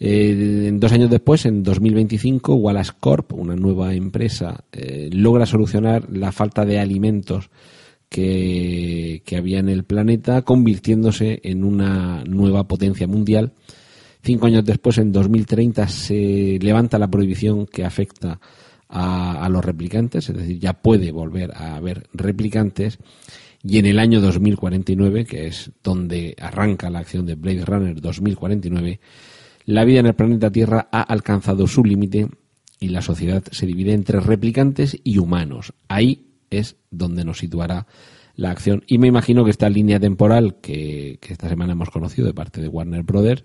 [0.00, 6.32] Eh, dos años después, en 2025, Wallace Corp, una nueva empresa, eh, logra solucionar la
[6.32, 7.50] falta de alimentos
[8.08, 13.52] que, que había en el planeta, convirtiéndose en una nueva potencia mundial
[14.22, 18.38] Cinco años después, en 2030, se levanta la prohibición que afecta
[18.88, 22.98] a, los replicantes, es decir, ya puede volver a haber replicantes.
[23.64, 29.00] Y en el año 2049, que es donde arranca la acción de Blade Runner 2049,
[29.64, 32.28] la vida en el planeta Tierra ha alcanzado su límite
[32.78, 35.72] y la sociedad se divide entre replicantes y humanos.
[35.88, 37.86] Ahí es donde nos situará
[38.36, 38.84] la acción.
[38.86, 42.60] Y me imagino que esta línea temporal que, que esta semana hemos conocido de parte
[42.60, 43.44] de Warner Brothers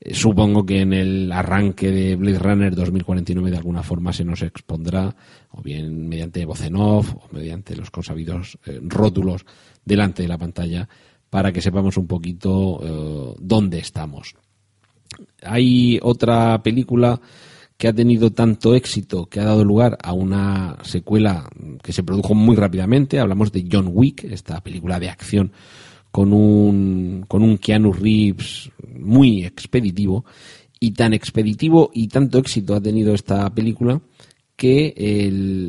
[0.00, 4.42] eh, supongo que en el arranque de Blade Runner 2049 de alguna forma se nos
[4.42, 5.14] expondrá,
[5.50, 9.44] o bien mediante voz en off, o mediante los consabidos eh, rótulos
[9.84, 10.88] delante de la pantalla,
[11.30, 14.34] para que sepamos un poquito eh, dónde estamos.
[15.42, 17.20] Hay otra película
[17.76, 21.48] que ha tenido tanto éxito que ha dado lugar a una secuela
[21.82, 23.18] que se produjo muy rápidamente.
[23.18, 25.52] Hablamos de John Wick, esta película de acción
[26.14, 30.24] con un, con un Keanu Reeves muy expeditivo
[30.78, 34.00] y tan expeditivo y tanto éxito ha tenido esta película
[34.54, 34.94] que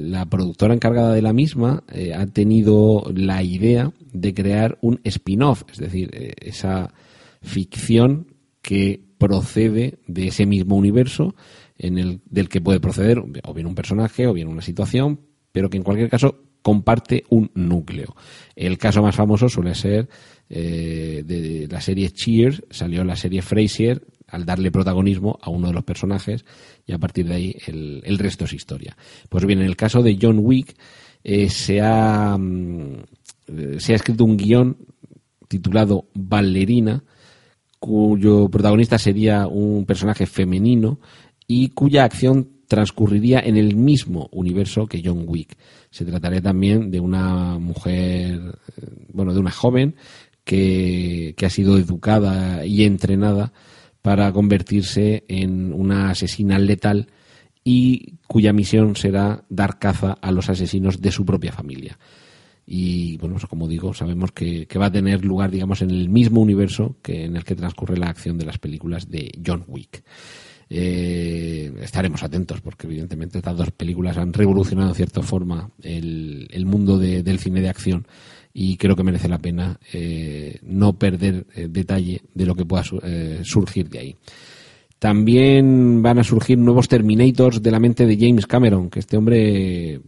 [0.08, 5.63] la productora encargada de la misma eh, ha tenido la idea de crear un spin-off,
[5.71, 6.93] es decir, eh, esa
[7.41, 8.27] ficción
[8.62, 11.34] que procede de ese mismo universo
[11.79, 15.71] en el del que puede proceder o bien un personaje o bien una situación, pero
[15.71, 18.15] que en cualquier caso comparte un núcleo.
[18.55, 20.10] El caso más famoso suele ser
[20.49, 25.73] eh, de la serie Cheers salió la serie Frasier al darle protagonismo a uno de
[25.73, 26.45] los personajes
[26.86, 28.97] y a partir de ahí el, resto es historia.
[29.29, 30.75] Pues bien, en el caso de John Wick
[31.23, 34.77] eh, se, ha, mm, se ha escrito un guion
[35.47, 37.03] titulado Ballerina
[37.79, 40.99] cuyo protagonista sería un personaje femenino
[41.47, 45.55] y cuya acción transcurriría en el mismo universo que John Wick.
[45.91, 49.95] Se trataría también de una mujer, eh, bueno, de una joven
[50.45, 53.51] que, ha sido educada y entrenada
[54.01, 57.08] para convertirse en una asesina letal
[57.63, 61.97] y cuya misión será dar caza a los asesinos de su propia familia.
[62.67, 66.41] Y bueno, pues como digo, sabemos que, va a tener lugar, digamos, en el mismo
[66.41, 70.03] universo que en el que transcurre la acción de las películas de John Wick.
[70.67, 76.97] Eh, estaremos atentos porque evidentemente estas dos películas han revolucionado en cierta forma el, mundo
[76.97, 78.08] de- del cine de acción
[78.57, 82.83] y creo que merece la pena eh, no perder eh, detalle de lo que pueda
[83.03, 84.15] eh, surgir de ahí.
[84.97, 89.99] También van a surgir nuevos Terminators de la mente de James Cameron, que este hombre,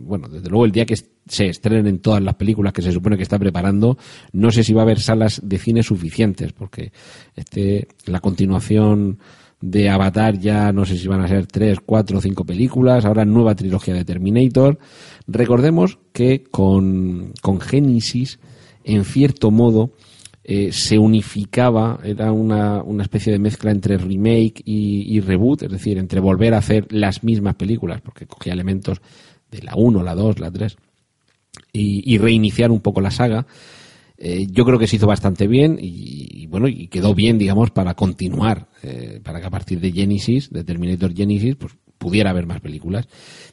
[0.00, 3.16] bueno, desde luego el día que se estrenen en todas las películas que se supone
[3.16, 3.96] que está preparando,
[4.32, 6.90] no sé si va a haber salas de cine suficientes, porque
[7.36, 9.20] este, la continuación
[9.64, 13.24] de Avatar ya no sé si van a ser tres, cuatro o cinco películas, ahora
[13.24, 14.78] nueva trilogía de Terminator.
[15.26, 18.38] Recordemos que con, con Genesis,
[18.84, 19.92] en cierto modo,
[20.44, 25.96] eh, se unificaba, era una, una especie de mezcla entre remake y, reboot, es decir,
[25.96, 29.00] entre volver a hacer las mismas películas, porque cogía elementos
[29.50, 30.76] de la 1, la 2, la 3,
[31.72, 33.46] y, y reiniciar un poco la saga.
[34.26, 37.92] Eh, yo creo que se hizo bastante bien y, bueno, y quedó bien, digamos, para
[37.92, 42.62] continuar, eh, para que a partir de Genesis, de Terminator Genesis, pues pudiera haber más
[42.62, 43.06] películas.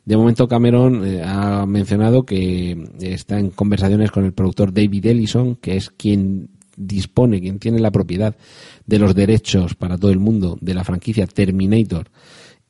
[0.06, 5.56] De momento Cameron eh, ha mencionado que está en conversaciones con el productor David Ellison,
[5.58, 8.38] que es quien dispone, quien tiene la propiedad
[8.86, 12.08] de los derechos para todo el mundo de la franquicia Terminator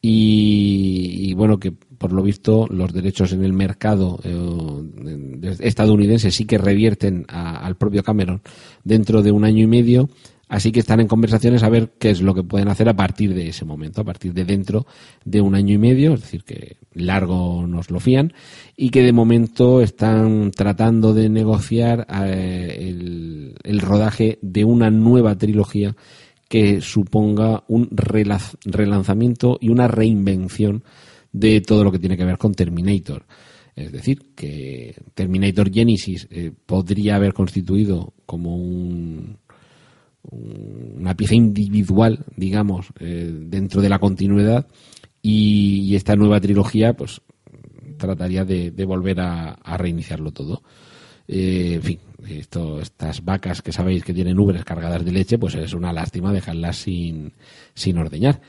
[0.02, 6.46] y, y bueno que por lo visto los derechos en el mercado eh, estadounidense sí
[6.46, 8.42] que revierten a- al propio Cameron
[8.84, 10.10] dentro de un año y medio.
[10.48, 13.34] Así que están en conversaciones a ver qué es lo que pueden hacer a partir
[13.34, 14.86] de ese momento a partir de dentro
[15.24, 18.34] de un año y medio es decir que largo nos lo fían
[18.76, 25.38] y que de momento están tratando de negociar eh, el, el rodaje de una nueva
[25.38, 25.96] trilogía
[26.52, 27.88] que suponga un
[28.66, 30.84] relanzamiento y una reinvención
[31.32, 33.26] de todo lo que tiene que ver con Terminator.
[33.74, 39.38] Es decir, que Terminator Genesis eh, podría haber constituido como un,
[40.24, 44.68] un- una pieza individual, digamos, eh, dentro de la continuidad
[45.22, 47.22] y, esta nueva trilogía, pues,
[47.98, 50.64] trataría de, volver a, a reiniciarlo todo.
[51.30, 55.56] Eh, en fin, esto, estas vacas que sabéis que tienen ubres cargadas de leche, pues
[55.56, 57.34] es una lástima dejarlas sin,
[57.74, 58.42] sin ordeñar.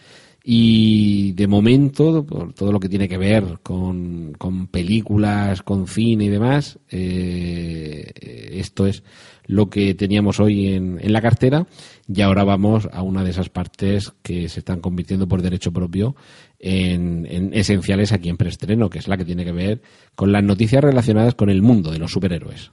[0.44, 6.24] Y de momento, por todo lo que tiene que ver con, con películas, con cine
[6.24, 8.10] y demás, eh,
[8.54, 9.04] esto es
[9.46, 11.66] lo que teníamos hoy en, en la cartera
[12.08, 16.16] y ahora vamos a una de esas partes que se están convirtiendo por derecho propio
[16.58, 19.82] en, en esenciales aquí en preestreno, que es la que tiene que ver
[20.16, 22.72] con las noticias relacionadas con el mundo de los superhéroes.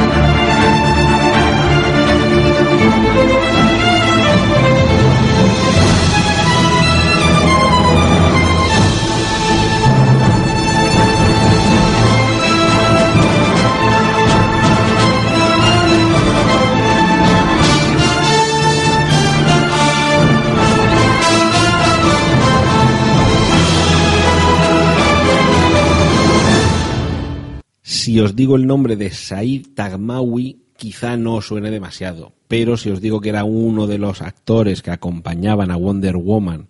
[27.91, 32.89] Si os digo el nombre de Said Tagmawi, quizá no os suene demasiado, pero si
[32.89, 36.69] os digo que era uno de los actores que acompañaban a Wonder Woman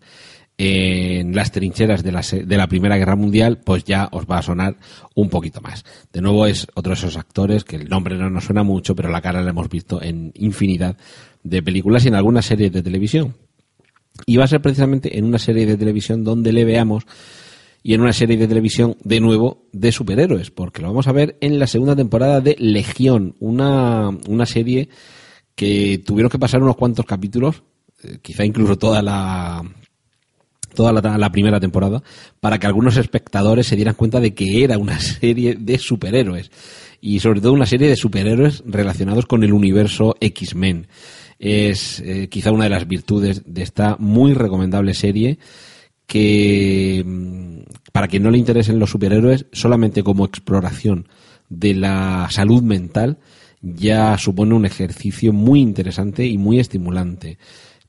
[0.57, 4.41] en las trincheras de la, de la Primera Guerra Mundial, pues ya os va a
[4.41, 4.77] sonar
[5.13, 5.85] un poquito más.
[6.11, 9.09] De nuevo es otro de esos actores que el nombre no nos suena mucho, pero
[9.09, 10.97] la cara la hemos visto en infinidad
[11.43, 13.35] de películas y en algunas series de televisión.
[14.25, 17.05] Y va a ser precisamente en una serie de televisión donde le veamos
[17.83, 21.37] y en una serie de televisión de nuevo de superhéroes, porque lo vamos a ver
[21.41, 24.89] en la segunda temporada de Legión, una, una serie
[25.55, 27.63] que tuvieron que pasar unos cuantos capítulos,
[28.03, 29.63] eh, quizá incluso toda la
[30.73, 32.01] toda la, primera temporada,
[32.39, 36.49] para que algunos espectadores se dieran cuenta de que era una serie de superhéroes
[37.01, 40.87] y sobre todo una serie de superhéroes relacionados con el universo X-Men.
[41.39, 45.39] Es eh, quizá una de las virtudes de esta muy recomendable serie
[46.11, 47.59] que mm,
[47.93, 51.07] para quien no le interesen los superhéroes, solamente como exploración
[51.47, 53.17] de la salud mental
[53.61, 57.37] ya supone un ejercicio muy interesante y muy estimulante.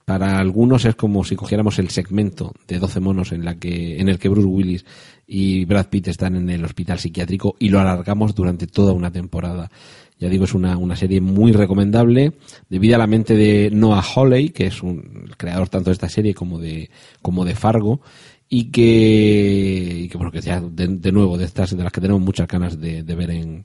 [0.04, 4.08] Para algunos es como si cogiéramos el segmento de 12 monos en, la que, en
[4.08, 4.84] el que Bruce Willis
[5.26, 9.68] y Brad Pitt están en el hospital psiquiátrico y lo alargamos durante toda una temporada.
[10.18, 12.32] Ya digo, es una, una serie muy recomendable,
[12.68, 16.08] debido a la mente de Noah Hawley, que es un, el creador tanto de esta
[16.08, 18.00] serie como de, como de Fargo,
[18.48, 22.00] y que, y que bueno, que ya de, de nuevo, de estas, de las que
[22.00, 23.64] tenemos muchas ganas de, de ver en,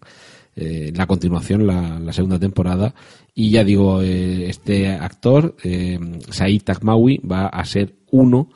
[0.60, 2.96] eh, la continuación, la, la segunda temporada.
[3.36, 6.00] Y ya digo, eh, este actor, eh,
[6.32, 8.50] Said Takmawi, va a ser uno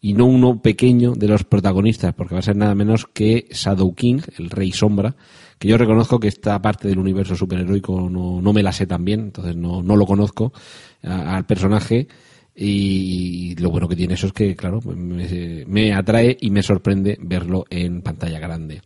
[0.00, 3.92] y no uno pequeño de los protagonistas, porque va a ser nada menos que Shadow
[3.96, 5.16] King, el Rey Sombra,
[5.60, 9.04] que yo reconozco que esta parte del universo superheroico no, no me la sé tan
[9.04, 10.54] bien, entonces no, no lo conozco
[11.02, 12.08] al personaje.
[12.56, 17.18] Y lo bueno que tiene eso es que, claro, me, me atrae y me sorprende
[17.20, 18.80] verlo en pantalla grande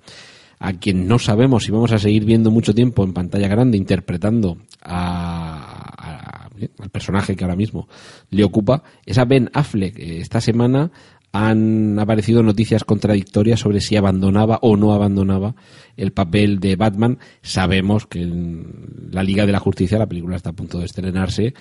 [0.59, 4.59] a quien no sabemos si vamos a seguir viendo mucho tiempo en pantalla grande interpretando
[4.83, 6.49] a,
[6.79, 7.89] al personaje que ahora mismo
[8.31, 9.99] le ocupa, es a Ben Affleck.
[9.99, 10.91] Esta semana
[11.37, 15.57] han aparecido noticias contradictorias sobre si abandonaba o no abandonaba
[15.97, 17.19] el papel de Batman.
[17.43, 21.53] Sabemos que en la Liga de la Justicia, la película está a punto de estrenarse,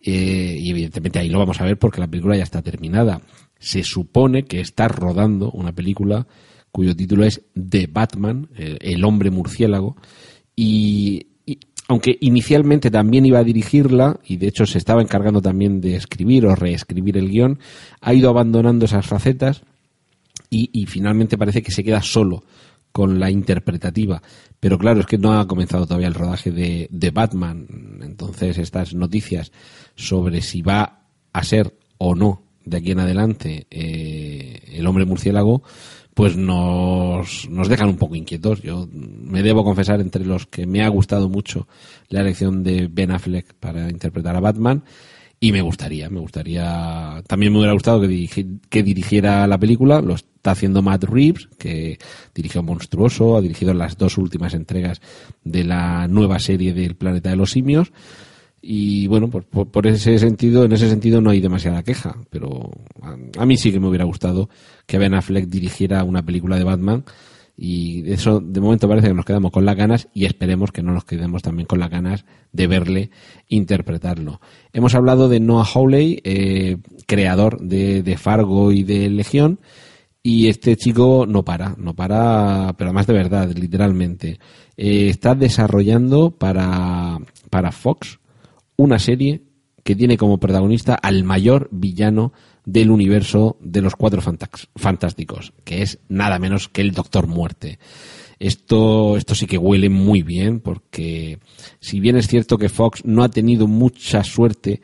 [0.00, 3.20] eh, y evidentemente ahí lo vamos a ver porque la película ya está terminada.
[3.58, 6.26] Se supone que está rodando una película
[6.72, 9.96] cuyo título es The Batman, eh, el hombre murciélago,
[10.56, 11.26] y,
[11.90, 16.46] aunque inicialmente también iba a dirigirla, y de hecho se estaba encargando también de escribir
[16.46, 17.58] o reescribir el guion,
[18.00, 19.62] ha ido abandonando esas facetas
[20.50, 22.44] y, finalmente parece que se queda solo
[22.92, 24.22] con la interpretativa.
[24.60, 27.66] Pero claro, es que no ha comenzado todavía el rodaje de, de Batman.
[28.02, 29.50] Entonces estas noticias
[29.96, 31.00] sobre si va
[31.32, 35.64] a ser o no de aquí en adelante eh, el hombre murciélago,
[36.20, 38.60] pues nos, nos dejan un poco inquietos.
[38.60, 41.66] Yo me debo confesar entre los que me ha gustado mucho
[42.10, 44.84] la elección de Ben Affleck para interpretar a Batman
[45.40, 50.12] y me gustaría, me gustaría, también me hubiera gustado que, que dirigiera la película, lo
[50.12, 51.96] está haciendo Matt Reeves, que
[52.34, 55.00] dirigió Monstruoso, ha dirigido las dos últimas entregas
[55.42, 57.92] de la nueva serie del Planeta de los Simios,
[58.62, 62.70] y bueno, por, por, ese sentido, en ese sentido no hay demasiada queja, pero
[63.38, 64.50] a, mí sí que me hubiera gustado
[64.86, 67.04] que Ben Affleck dirigiera una película de Batman
[67.56, 70.92] y eso de momento parece que nos quedamos con las ganas y esperemos que no
[70.92, 73.10] nos quedemos también con las ganas de verle
[73.48, 74.40] interpretarlo.
[74.72, 79.60] Hemos hablado de Noah Hawley, eh, creador de, de, Fargo y de Legión,
[80.22, 84.38] y este chico no para, no para, pero además de verdad, literalmente.
[84.76, 88.20] Eh, está desarrollando para, para Fox
[88.80, 89.42] una serie
[89.84, 92.32] que tiene como protagonista al mayor villano
[92.64, 94.22] del universo de los cuatro
[94.76, 97.78] fantásticos, que es nada menos que el Doctor Muerte.
[98.38, 101.40] Esto, esto sí que huele muy bien, porque
[101.78, 104.80] si bien es cierto que Fox no ha tenido mucha suerte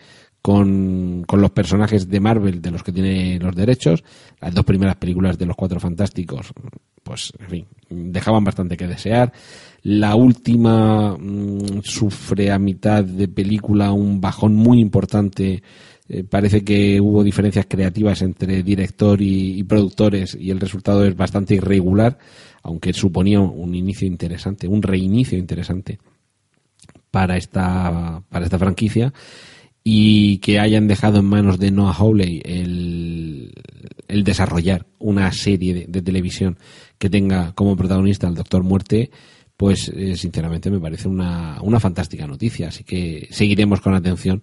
[0.46, 4.04] con, con, los personajes de Marvel de los que tiene los derechos.
[4.40, 6.52] Las dos primeras películas de los Cuatro Fantásticos,
[7.02, 9.32] pues, en fin, dejaban bastante que desear.
[9.82, 15.64] La última mm, sufre a mitad de película un bajón muy importante.
[16.08, 21.16] Eh, parece que hubo diferencias creativas entre director y, y productores y el resultado es
[21.16, 22.18] bastante irregular,
[22.62, 25.98] aunque suponía un inicio interesante, un reinicio interesante
[27.10, 29.12] para esta, para esta franquicia
[29.88, 33.52] y que hayan dejado en manos de Noah Hawley el,
[34.24, 36.58] desarrollar una serie de, televisión
[36.98, 39.12] que tenga como protagonista al Doctor Muerte,
[39.56, 42.66] pues eh, sinceramente me parece una, una fantástica noticia.
[42.66, 44.42] Así que seguiremos con atención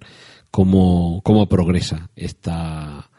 [0.50, 3.12] cómo, cómo progresa esta,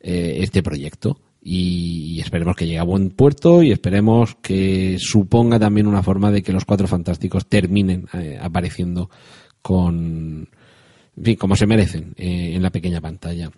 [0.00, 1.20] eh, este proyecto.
[1.42, 6.42] Y, esperemos que llegue a buen puerto y esperemos que suponga también una forma de
[6.42, 9.10] que los cuatro fantásticos terminen eh, apareciendo
[9.60, 10.48] con,
[11.16, 13.50] en fin, como se merecen eh, en la pequeña pantalla.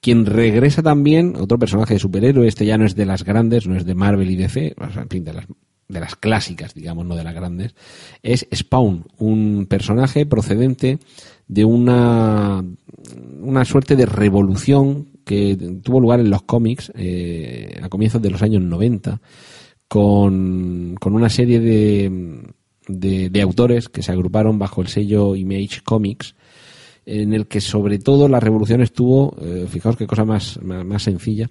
[0.00, 3.76] Quien regresa también, otro personaje de superhéroe, este ya no es de las grandes, no
[3.76, 5.46] es de Marvel y DC, en fin, de las,
[5.88, 7.74] de las clásicas, digamos, no de las grandes,
[8.22, 10.98] es Spawn, un personaje procedente
[11.48, 12.64] de una,
[13.40, 18.42] una suerte de revolución que tuvo lugar en los cómics eh, a comienzos de los
[18.42, 19.20] años 90,
[19.88, 22.42] con, con una serie de,
[22.86, 26.36] de, de autores que se agruparon bajo el sello Image Comics
[27.08, 31.48] en el que sobre todo la revolución estuvo, eh, fijaos qué cosa más, más, sencilla,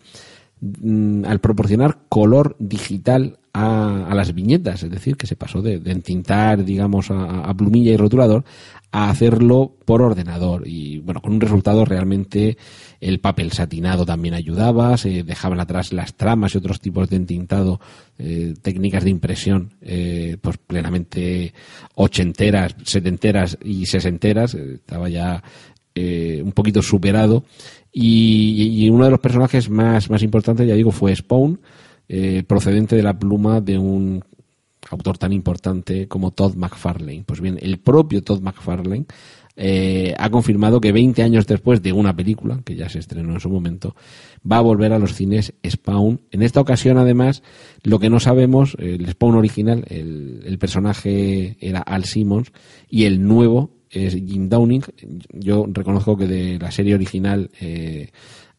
[0.61, 6.63] mm, al proporcionar color digital a, las viñetas, es decir, que se pasó de, entintar,
[6.63, 8.43] digamos, a, plumilla y rotulador
[8.91, 10.67] a hacerlo por ordenador.
[10.67, 12.57] Y bueno, con un resultado realmente
[13.01, 17.79] el papel satinado también ayudaba, se dejaban atrás las tramas y otros tipos de entintado,
[18.19, 21.53] eh, técnicas de impresión eh, pues plenamente
[21.95, 25.43] ochenteras, setenteras y sesenteras, eh, estaba ya
[26.43, 27.43] un poquito superado.
[27.91, 31.59] Y, y, uno de los personajes más, más importantes, ya digo, fue Spawn,
[32.47, 34.23] procedente de la pluma de un
[34.89, 37.23] autor tan importante como Todd McFarlane.
[37.25, 39.05] Pues bien, el propio Todd McFarlane
[39.59, 43.39] eh, ha confirmado que 20 años después de una película, que ya se estrenó en
[43.39, 43.95] su momento,
[44.49, 46.21] va a volver a los cines Spawn.
[46.31, 47.41] En esta ocasión, además,
[47.83, 52.51] lo que no sabemos, el Spawn original, el, personaje era Al Simmons
[52.87, 54.83] y el nuevo es Jim Downing.
[55.33, 58.09] Yo reconozco que de la serie original eh,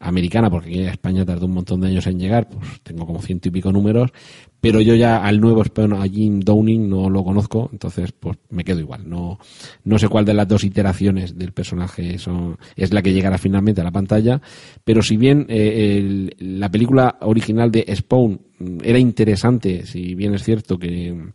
[0.00, 3.20] americana, porque aquí en España tardó un montón de años en llegar, pues tengo como
[3.20, 4.12] ciento y pico números,
[4.60, 8.80] pero yo ya al nuevo a Jim Downing, no lo conozco, entonces pues me quedo
[8.80, 9.08] igual.
[9.08, 9.38] No,
[9.84, 13.80] no sé cuál de las dos iteraciones del personaje son, es la que llegará finalmente
[13.80, 14.40] a la pantalla,
[14.84, 18.40] pero si bien eh, la película original de Spawn
[18.82, 21.32] era interesante, si bien es cierto que,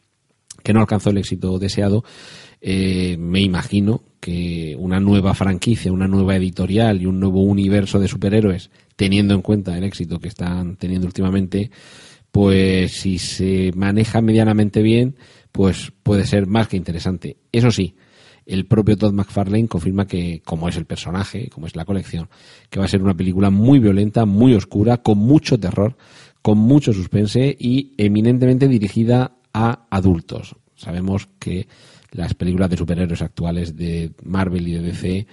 [0.64, 2.04] que no alcanzó el éxito deseado,
[2.62, 8.08] eh, me imagino que una nueva franquicia, una nueva editorial y un nuevo universo de
[8.08, 11.72] superhéroes, teniendo en cuenta el éxito que están teniendo últimamente,
[12.32, 15.18] pues si se maneja medianamente bien,
[15.52, 17.38] pues puede ser más que interesante.
[17.52, 17.96] Eso sí,
[18.46, 22.30] el propio Todd McFarlane confirma que, como es el personaje, como es la colección,
[22.70, 25.96] que va a ser una película muy violenta, muy oscura, con mucho terror,
[26.42, 30.56] con mucho suspense y eminentemente dirigida a adultos.
[30.76, 31.68] Sabemos que
[32.12, 35.28] las películas de superhéroes actuales de Marvel y de DC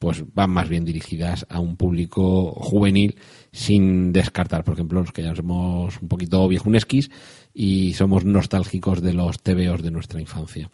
[0.00, 3.16] pues van más bien dirigidas a un público juvenil
[3.52, 7.10] sin descartar, por ejemplo, los que ya somos un poquito viejunesquis
[7.52, 10.70] y somos nostálgicos de los TVOs de nuestra infancia.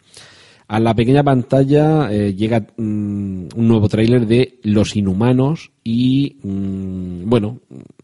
[0.69, 7.29] A la pequeña pantalla eh, llega mm, un nuevo tráiler de Los Inhumanos y, mm,
[7.29, 7.59] bueno,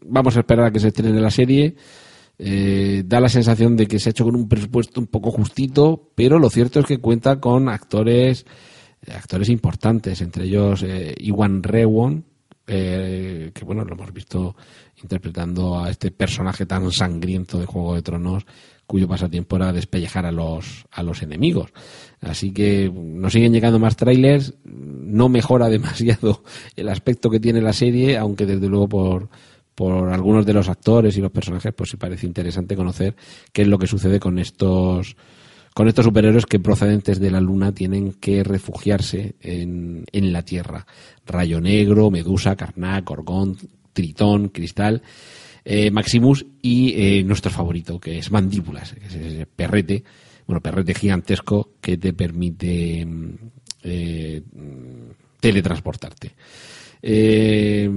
[0.05, 1.75] vamos a esperar a que se estrene la serie.
[2.39, 6.11] Eh, da la sensación de que se ha hecho con un presupuesto un poco justito,
[6.15, 8.45] pero lo cierto es que cuenta con actores
[9.05, 12.25] eh, actores importantes, entre ellos eh, Iwan Rewon,
[12.65, 14.55] que bueno, lo hemos visto
[15.01, 18.45] interpretando a este personaje tan sangriento de Juego de Tronos,
[18.88, 21.71] cuyo pasatiempo era despellejar a los, a los enemigos.
[22.21, 26.43] Así que nos siguen llegando más trailers, no mejora demasiado
[26.75, 29.29] el aspecto que tiene la serie, aunque desde luego por,
[29.76, 33.15] por algunos de los actores y los personajes, pues sí parece interesante conocer
[33.51, 35.15] qué es lo que sucede con estos
[35.74, 40.86] con estos superhéroes que procedentes de la Luna tienen que refugiarse en, en la Tierra.
[41.26, 43.57] Rayo Negro, Medusa, Karnak, Orgón,
[43.91, 45.01] Tritón, Cristal,
[45.65, 50.03] eh, Maximus y eh, nuestro favorito, que es Mandíbulas, que es ese perrete,
[50.45, 53.36] bueno, perrete gigantesco que te permite mm,
[53.84, 54.41] eh,
[55.39, 56.34] teletransportarte.
[57.06, 57.89] Eh,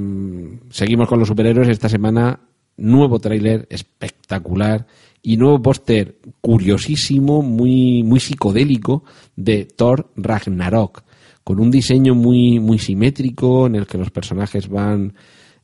[0.71, 1.69] seguimos con los superhéroes.
[1.69, 2.41] Esta semana,
[2.77, 4.87] nuevo tráiler espectacular
[5.23, 9.05] y nuevo póster curiosísimo, muy, muy psicodélico
[9.37, 11.05] de Thor Ragnarok,
[11.45, 15.15] con un diseño muy, muy simétrico en el que los personajes van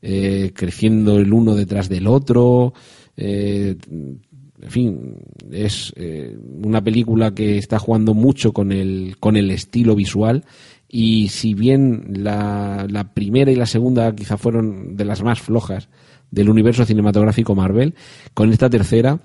[0.01, 2.75] eh, creciendo el uno detrás del otro.
[3.17, 5.17] Eh, en fin,
[5.51, 5.93] es
[6.63, 10.45] una película que está jugando mucho con el, con el estilo visual
[10.95, 15.89] y si bien la, la, primera y la segunda quizá fueron de las más flojas
[16.31, 17.95] del universo cinematográfico Marvel,
[18.35, 19.19] con esta tercera,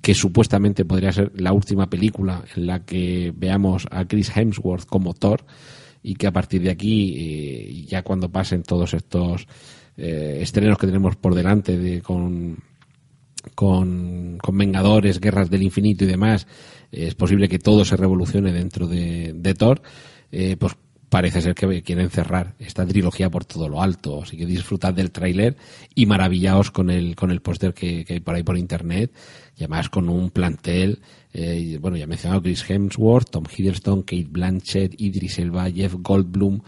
[0.00, 5.12] que supuestamente podría ser la última película en la que veamos a Chris Hemsworth como
[5.12, 5.44] Thor,
[6.04, 9.48] y que a partir de aquí, eh, ya cuando pasen todos estos
[9.96, 12.58] eh, estrenos que tenemos por delante de, con,
[13.56, 16.46] con, con, Vengadores, Guerras del Infinito y demás,
[16.92, 19.82] es posible que todo se revolucione dentro de, de Thor,
[20.30, 20.76] eh, pues
[21.12, 24.22] parece ser que quieren cerrar esta trilogía por todo lo alto.
[24.22, 25.58] Así que disfrutad del tráiler
[25.94, 29.12] y maravillaos con el, con el póster que, hay por ahí por internet.
[29.54, 31.02] Y además con un plantel,
[31.34, 36.62] eh, bueno, ya he mencionado Chris Hemsworth, Tom Hiddleston, Kate Blanchett, Idris Elba, Jeff Goldblum,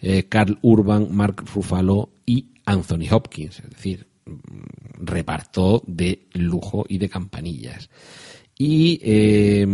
[0.00, 3.58] eh, Carl Urban, Mark Ruffalo y Anthony Hopkins.
[3.58, 7.90] Es decir, mm, reparto de lujo y de campanillas.
[8.58, 9.64] Y eh,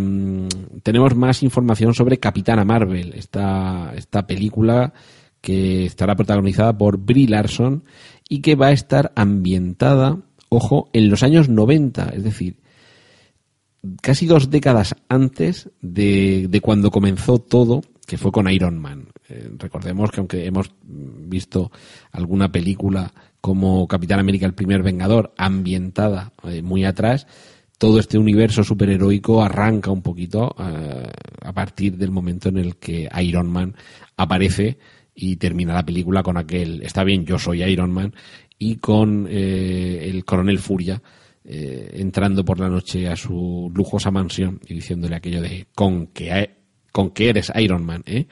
[0.82, 4.92] tenemos más información sobre Capitana Marvel, esta, esta película
[5.40, 7.84] que estará protagonizada por Brie Larson
[8.28, 10.18] y que va a estar ambientada,
[10.50, 12.56] ojo, en los años 90, es decir,
[14.02, 19.08] casi dos décadas antes de, de cuando comenzó todo, que fue con Iron Man.
[19.28, 21.70] Eh, recordemos que aunque hemos visto
[22.12, 27.26] alguna película como Capitán América el primer Vengador ambientada eh, muy atrás,
[27.78, 31.10] todo este universo superheroico arranca un poquito eh,
[31.42, 33.74] a partir del momento en el que Iron Man
[34.16, 34.78] aparece
[35.14, 38.14] y termina la película con aquel, está bien, yo soy Iron Man,
[38.58, 41.00] y con eh, el coronel Furia
[41.44, 46.56] eh, entrando por la noche a su lujosa mansión y diciéndole aquello de con que,
[46.90, 48.26] con que eres Iron Man, ¿eh?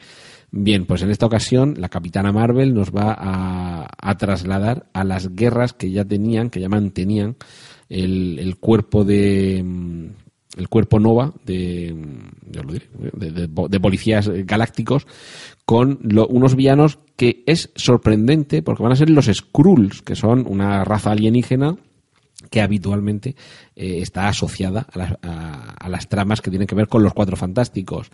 [0.55, 5.72] Bien, pues en esta ocasión la Capitana Marvel nos va a, trasladar a las guerras
[5.72, 7.36] que ya tenían, que ya mantenían
[7.88, 10.07] el, cuerpo de mm,
[10.59, 15.07] el cuerpo Nova de, mm, de, policías galácticos
[15.64, 20.84] con unos villanos que es sorprendente porque van a ser los Skrulls, que son una
[20.84, 21.78] raza alienígena
[22.50, 23.36] que habitualmente
[23.74, 27.36] eh, está asociada a las, a las tramas que tienen que ver con los cuatro
[27.38, 28.11] fantásticos.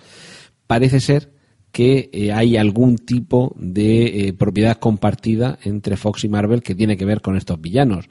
[0.68, 1.37] Parece ser
[1.72, 6.96] que eh, hay algún tipo de eh, propiedad compartida entre Fox y Marvel que tiene
[6.96, 8.08] que ver con estos villanos.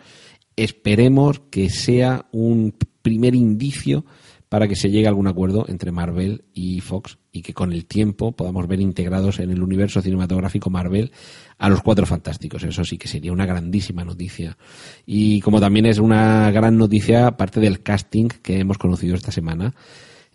[0.55, 4.05] Esperemos que sea un primer indicio
[4.49, 7.85] para que se llegue a algún acuerdo entre Marvel y Fox y que con el
[7.85, 11.11] tiempo podamos ver integrados en el universo cinematográfico Marvel
[11.57, 12.63] a los cuatro fantásticos.
[12.63, 14.57] Eso sí que sería una grandísima noticia.
[15.05, 19.75] Y como también es una gran noticia, parte del casting que hemos conocido esta semana,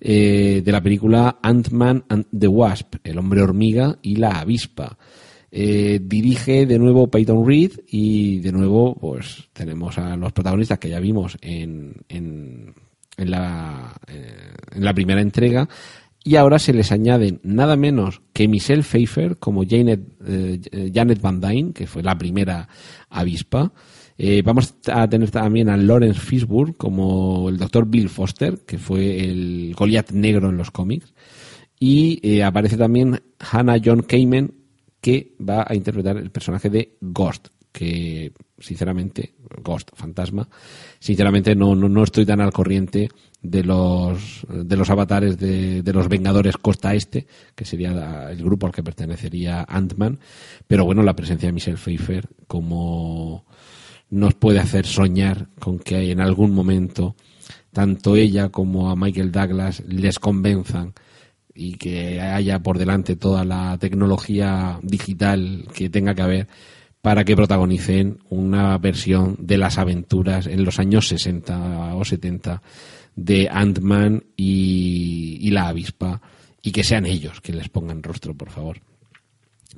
[0.05, 4.99] eh, de la película Ant-Man and the Wasp, el hombre hormiga y la avispa.
[5.49, 10.89] Eh, dirige de nuevo Peyton Reed y de nuevo pues tenemos a los protagonistas que
[10.89, 12.75] ya vimos en, en,
[13.17, 15.69] en, la, eh, en la primera entrega
[16.25, 20.01] y ahora se les añaden nada menos que Michelle Pfeiffer como Janet,
[20.93, 22.69] Janet Van Dyne, que fue la primera
[23.09, 23.73] avispa,
[24.19, 29.25] eh, vamos a tener también a Lawrence Fishburne como el doctor Bill Foster, que fue
[29.25, 31.13] el Goliath negro en los cómics.
[31.79, 34.55] Y eh, aparece también Hannah John Kamen,
[35.01, 40.49] que va a interpretar el personaje de Ghost, que sinceramente, Ghost, fantasma,
[41.01, 43.09] sinceramente no, no, estoy tan al corriente
[43.41, 48.67] de los, de los avatares de, de, los Vengadores Costa Este, que sería el grupo
[48.67, 50.21] al que pertenecería Ant-Man,
[50.69, 53.45] pero bueno, la presencia de Michelle Pfeiffer como
[54.13, 57.17] nos puede hacer soñar con que en algún momento
[57.73, 60.93] tanto ella como a Michael Douglas les convenzan
[61.55, 66.49] y que haya por delante toda la tecnología digital que tenga que haber
[67.01, 72.61] para que protagonicen una versión de las aventuras en los años 60 o 70
[73.17, 76.21] de Ant-Man y, la avispa
[76.61, 78.81] y que sean ellos que les pongan rostro, por favor.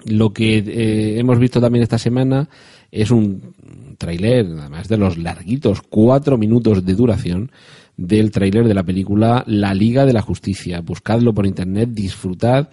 [0.04, 2.48] Lo que eh, hemos visto también esta semana
[2.90, 3.54] es un
[3.98, 7.50] tráiler, además de los larguitos, cuatro minutos de duración
[7.96, 10.80] del tráiler de la película La Liga de la Justicia.
[10.80, 12.68] Buscadlo por internet, disfrutad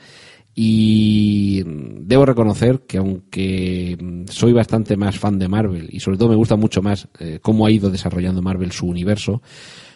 [0.54, 3.98] y debo reconocer que aunque
[4.30, 7.66] soy bastante más fan de Marvel y sobre todo me gusta mucho más eh, cómo
[7.66, 9.42] ha ido desarrollando Marvel su universo,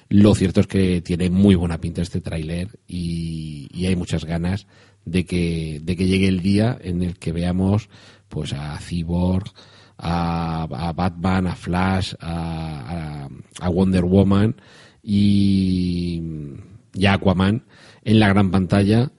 [0.07, 4.67] lo cierto es que tiene muy buena pinta este tráiler y, y, hay muchas ganas
[5.05, 7.89] de que, de que llegue el día en el que veamos
[8.27, 9.45] pues a Cyborg,
[9.97, 13.29] a, Batman, a Flash, a,
[13.71, 14.55] Wonder Woman
[15.01, 16.21] y,
[17.05, 17.65] a Aquaman
[18.03, 19.11] en la gran pantalla.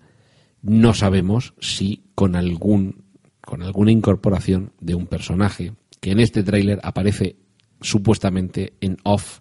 [0.62, 3.07] No sabemos si con algún
[3.41, 7.37] con alguna incorporación de un personaje que en este tráiler aparece
[7.80, 9.39] supuestamente en off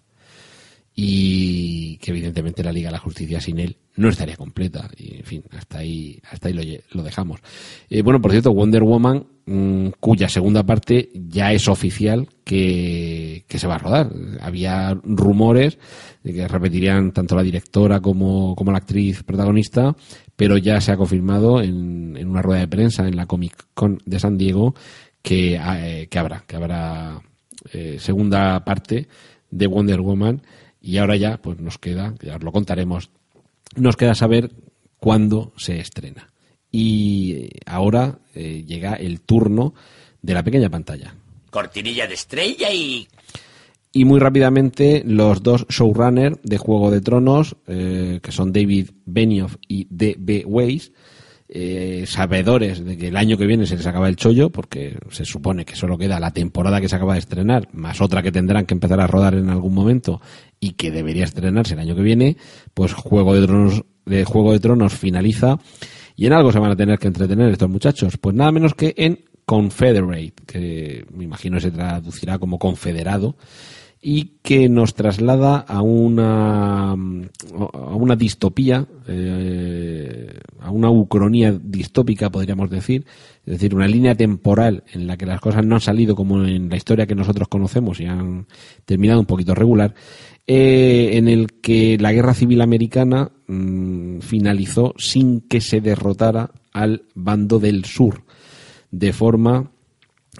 [0.94, 4.90] y que evidentemente la Liga de la Justicia sin él no estaría completa.
[4.96, 7.40] Y en fin, hasta ahí, hasta ahí lo, dejamos.
[7.88, 13.66] Eh, bueno, por cierto, Wonder Woman, mm, cuya segunda parte ya es oficial que, se
[13.66, 14.10] va a rodar.
[14.40, 15.78] Había rumores
[16.22, 19.96] de que repetirían tanto la directora como, como la actriz protagonista,
[20.36, 23.98] pero ya se ha confirmado en, en una rueda de prensa en la Comic Con
[24.04, 24.74] de San Diego
[25.26, 27.20] que, eh, que habrá, que habrá
[27.72, 29.08] eh, segunda parte
[29.50, 30.42] de Wonder Woman
[30.80, 33.10] y ahora ya, pues nos queda, ya os lo contaremos,
[33.74, 34.52] nos queda saber
[34.98, 36.30] cuándo se estrena.
[36.70, 39.74] Y ahora eh, llega el turno
[40.22, 41.14] de la pequeña pantalla.
[41.50, 43.08] Cortinilla de estrella y...
[43.92, 49.56] Y muy rápidamente los dos showrunners de Juego de Tronos, eh, que son David Benioff
[49.66, 50.44] y D.B.
[50.46, 50.92] Weiss,
[51.48, 55.24] eh, sabedores de que el año que viene se les acaba el chollo, porque se
[55.24, 58.66] supone que solo queda la temporada que se acaba de estrenar, más otra que tendrán
[58.66, 60.20] que empezar a rodar en algún momento
[60.58, 62.36] y que debería estrenarse el año que viene,
[62.74, 65.58] pues Juego de Tronos, de Juego de Tronos finaliza
[66.16, 68.94] y en algo se van a tener que entretener estos muchachos, pues nada menos que
[68.96, 73.36] en Confederate, que me imagino se traducirá como confederado,
[74.00, 82.70] y que nos traslada a una, a una distopía, eh, a una ucronía distópica, podríamos
[82.70, 83.04] decir,
[83.44, 86.68] es decir, una línea temporal en la que las cosas no han salido como en
[86.68, 88.46] la historia que nosotros conocemos y han
[88.84, 89.94] terminado un poquito regular,
[90.46, 97.06] eh, en el que la guerra civil americana mm, finalizó sin que se derrotara al
[97.14, 98.22] bando del sur,
[98.90, 99.72] de forma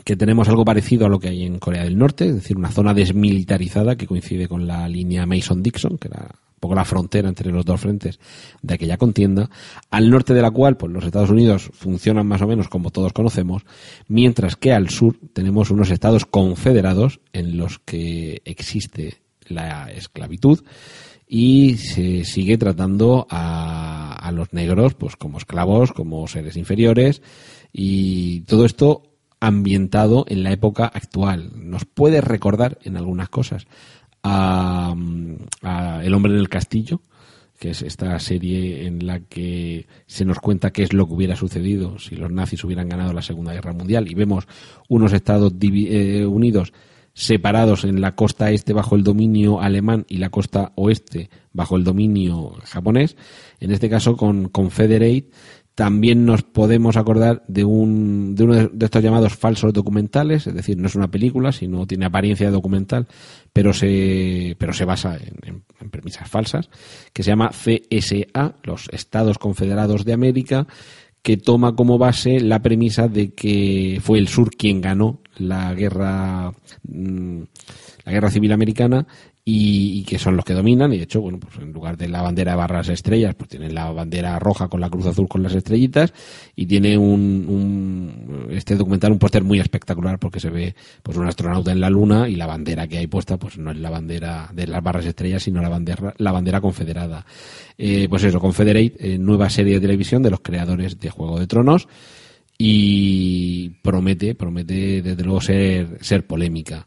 [0.07, 2.71] que tenemos algo parecido a lo que hay en Corea del Norte, es decir, una
[2.71, 7.51] zona desmilitarizada que coincide con la línea Mason-Dixon, que era un poco la frontera entre
[7.51, 8.21] los dos frentes
[8.63, 9.51] de aquella contienda,
[9.91, 13.13] al norte de la cual pues, los Estados Unidos funcionan más o menos como todos
[13.13, 13.65] conocemos,
[14.07, 19.17] mientras que al sur tenemos unos estados confederados en los que existe
[19.49, 20.63] la esclavitud
[21.27, 27.23] y se sigue tratando a, a los negros pues como esclavos, como seres inferiores
[27.73, 29.16] y todo esto
[29.47, 31.53] ambientado en la época actual.
[31.55, 33.67] Nos puede recordar en algunas cosas
[34.23, 34.95] a,
[36.03, 37.01] El hombre en el castillo,
[37.59, 41.37] que es esta serie en la que se nos cuenta qué es lo que hubiera
[41.37, 44.49] sucedido si los nazis hubieran ganado la Segunda Guerra Mundial y vemos
[44.89, 46.73] unos Estados eh, Unidos
[47.15, 51.85] separados en la costa este bajo el dominio alemán y la costa oeste bajo el
[51.85, 53.17] dominio japonés,
[53.59, 55.31] en este caso con Confederate
[55.77, 60.79] también nos podemos acordar de, un, de uno de estos llamados falsos documentales, es decir,
[60.79, 63.07] no es una película, sino tiene apariencia documental,
[63.53, 66.71] pero se, pero se basa en, en premisas falsas,
[67.13, 70.67] que se llama CSA, los Estados Confederados de América,
[71.21, 76.55] que toma como base la premisa de que fue el sur quien ganó la guerra
[76.85, 77.43] mm,
[78.07, 79.07] la guerra civil americana
[79.49, 80.93] y, que son los que dominan.
[80.93, 83.75] Y de hecho bueno pues en lugar de la bandera de barras estrellas pues tienen
[83.75, 86.13] la bandera roja con la cruz azul con las estrellitas.
[86.57, 91.71] Y tiene un, este documental un póster muy espectacular porque se ve pues un astronauta
[91.71, 94.67] en la luna y la bandera que hay puesta pues no es la bandera de
[94.67, 97.25] las barras estrellas sino la bandera la bandera confederada.
[97.79, 101.47] Eh, pues eso Confederate eh, nueva serie de televisión de los creadores de Juego de
[101.47, 101.87] Tronos.
[102.59, 106.87] Y promete promete desde luego ser ser polémica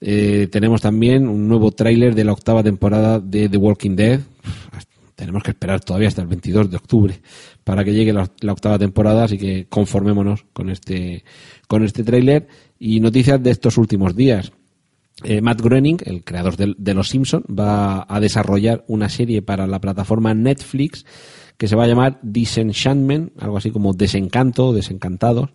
[0.00, 4.20] eh, tenemos también un nuevo tráiler de la octava temporada de The Walking Dead.
[5.14, 7.20] Tenemos que esperar todavía hasta el 22 de octubre
[7.64, 11.24] para que llegue la, octava temporada, así que conformémonos con este
[11.66, 12.46] con este tráiler
[12.78, 14.52] y noticias de estos últimos días.
[15.24, 19.80] Eh, Matt Groening, el creador de, Los Simpson, va a desarrollar una serie para la
[19.80, 21.04] plataforma Netflix
[21.56, 25.50] que se va a llamar Disenchantment, algo así como Desencanto, Desencantados.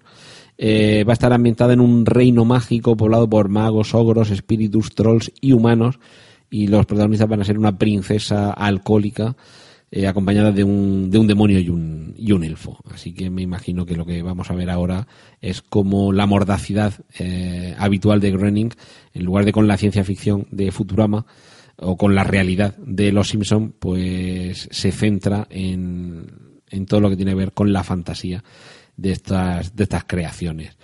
[0.58, 5.32] Eh, va a estar ambientada en un reino mágico poblado por magos, ogros, espíritus, trolls
[5.42, 6.00] y humanos.
[6.50, 9.36] Y los protagonistas van a ser una princesa alcohólica
[9.96, 12.80] eh, acompañada de un, de un demonio y un, y un elfo.
[12.92, 15.08] Así que me imagino que lo que vamos a ver ahora
[15.42, 18.72] es como la mordacidad eh, habitual de Groening,
[19.14, 21.26] en lugar de con la ciencia ficción de Futurama
[21.78, 26.26] o con la realidad de Los Simpson, pues se centra en,
[26.70, 28.44] en todo lo que tiene que ver con la fantasía
[28.98, 30.78] de estas, de estas creaciones.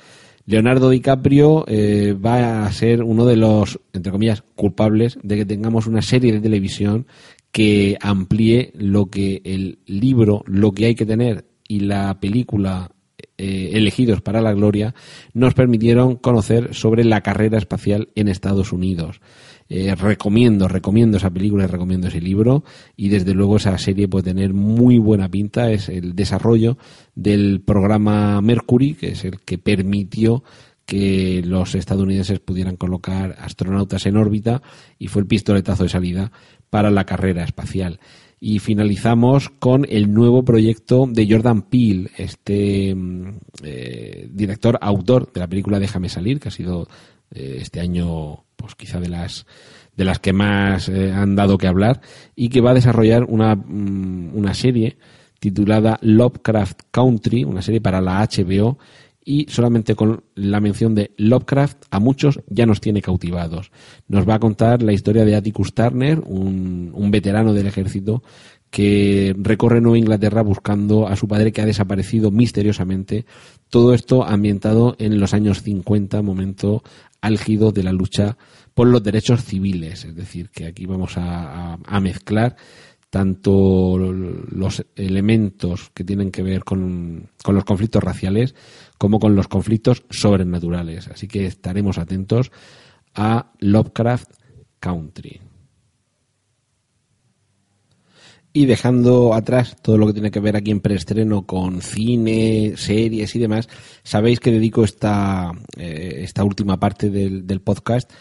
[0.45, 5.86] Leonardo DiCaprio eh, va a ser uno de los, entre comillas, culpables de que tengamos
[5.86, 7.05] una serie de televisión
[7.51, 12.91] que amplíe lo que el libro, lo que hay que tener y la película
[13.38, 14.93] eh, elegidos para la gloria
[15.34, 19.22] nos permitieron conocer sobre la carrera espacial en Estados Unidos.
[19.72, 22.63] Eh, recomiendo, recomiendo esa película y recomiendo ese libro
[22.97, 25.72] y desde luego esa serie puede tener muy buena pinta.
[25.72, 26.78] Es el desarrollo
[27.13, 30.43] del programa Mercury, que es el que permitió
[30.88, 34.63] que los estadounidenses pudieran colocar astronautas en órbita
[34.97, 36.32] y fue el pistoletazo de salida
[36.72, 37.99] para la carrera espacial.
[38.39, 45.41] Y finalizamos con el nuevo proyecto de Jordan Peele, este mm, eh, director autor de
[45.41, 46.88] la película Déjame salir, que ha sido
[47.36, 49.45] eh, este año pues quizá de las
[49.95, 51.99] de las que más eh, han dado que hablar
[52.36, 54.97] y que va a desarrollar una, mm, una serie
[55.39, 58.78] titulada Lovecraft Country, una serie para la HBO
[59.26, 63.72] y solamente con la mención de Lovecraft a muchos ya nos tiene cautivados.
[64.07, 68.24] Nos va a contar la historia de Atticus Turner, un, un veterano del ejército
[68.70, 73.26] que recorre Nueva Inglaterra buscando a su padre que ha desaparecido misteriosamente.
[73.70, 76.84] Todo esto ambientado en los años 50, momento
[77.22, 78.38] álgido de la lucha
[78.74, 80.05] por los derechos civiles.
[80.05, 82.55] Es decir, que aquí vamos a, mezclar
[83.09, 88.55] tanto los elementos que tienen que ver con, con, los conflictos raciales
[88.97, 91.07] como con los conflictos sobrenaturales.
[91.07, 92.51] Así que estaremos atentos
[93.13, 94.32] a Lovecraft
[94.80, 95.49] Country.
[98.52, 103.36] Y dejando atrás todo lo que tiene que ver aquí en preestreno con cine, series
[103.36, 103.70] y demás,
[104.04, 108.12] sabéis que dedico esta, eh, esta última parte del, del podcast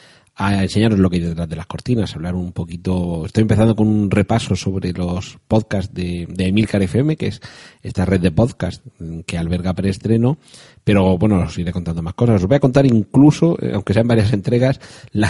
[0.41, 3.27] a enseñaros lo que hay detrás de las cortinas, hablar un poquito.
[3.27, 7.41] Estoy empezando con un repaso sobre los podcasts de, de Emilcar FM, que es
[7.83, 8.87] esta red de podcast
[9.27, 10.39] que alberga preestreno,
[10.85, 12.37] pero bueno, os iré contando más cosas.
[12.37, 14.81] Os voy a contar incluso, eh, aunque sean varias entregas,
[15.13, 15.29] la,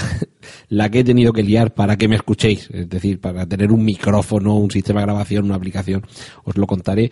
[0.68, 3.82] la que he tenido que liar para que me escuchéis, es decir, para tener un
[3.86, 6.02] micrófono, un sistema de grabación, una aplicación,
[6.44, 7.10] os lo contaré.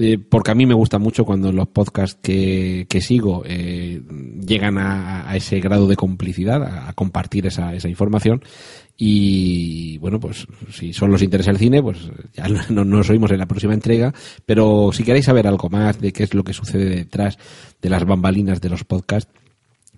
[0.00, 4.00] Eh, porque a mí me gusta mucho cuando los podcasts que, que sigo eh,
[4.46, 8.40] llegan a, ese grado de complicidad, a, compartir esa, esa información.
[8.96, 11.98] Y bueno, pues si solo os interesa el cine, pues
[12.32, 14.14] ya no, nos oímos en la próxima entrega.
[14.46, 17.36] Pero si queréis saber algo más de qué es lo que sucede detrás
[17.82, 19.32] de las bambalinas de los podcasts,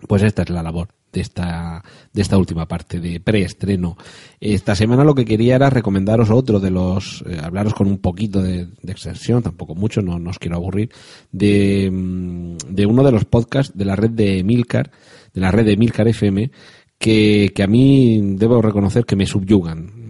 [0.07, 1.83] pues esta es la labor de esta,
[2.13, 3.97] de esta última parte de preestreno.
[4.41, 8.41] Esta semana lo que quería era recomendaros otro de los, eh, hablaros con un poquito
[8.43, 10.91] de, extensión, tampoco mucho, no, os quiero aburrir,
[11.33, 14.91] de, mm, de uno de los podcasts de la red de Milcar,
[15.35, 16.51] de la red de Milcar FM,
[16.99, 20.01] que, que a mí debo reconocer que me subyugan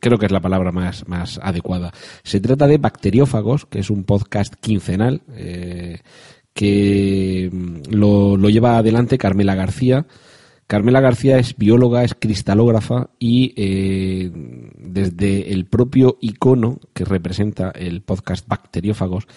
[0.00, 1.92] creo que es la palabra más, más adecuada.
[2.22, 6.00] Se trata de Bacteriófagos, que es un podcast quincenal eh,
[6.56, 10.06] que mm, lo, lo lleva adelante Carmela García.
[10.66, 14.32] Carmela García es bióloga, es cristalógrafa y eh,
[14.76, 19.28] desde el propio icono que representa el podcast Bacteriófagos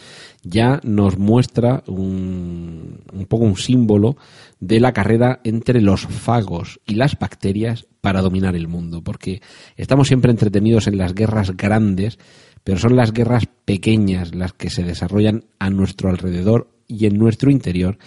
[0.42, 4.18] ya nos muestra un, un poco un símbolo
[4.60, 9.42] de la carrera entre los fagos y las bacterias para dominar el mundo, porque
[9.78, 12.18] estamos siempre entretenidos en las guerras grandes,
[12.64, 17.50] pero son las guerras pequeñas las que se desarrollan a nuestro alrededor y en nuestro
[17.50, 17.98] interior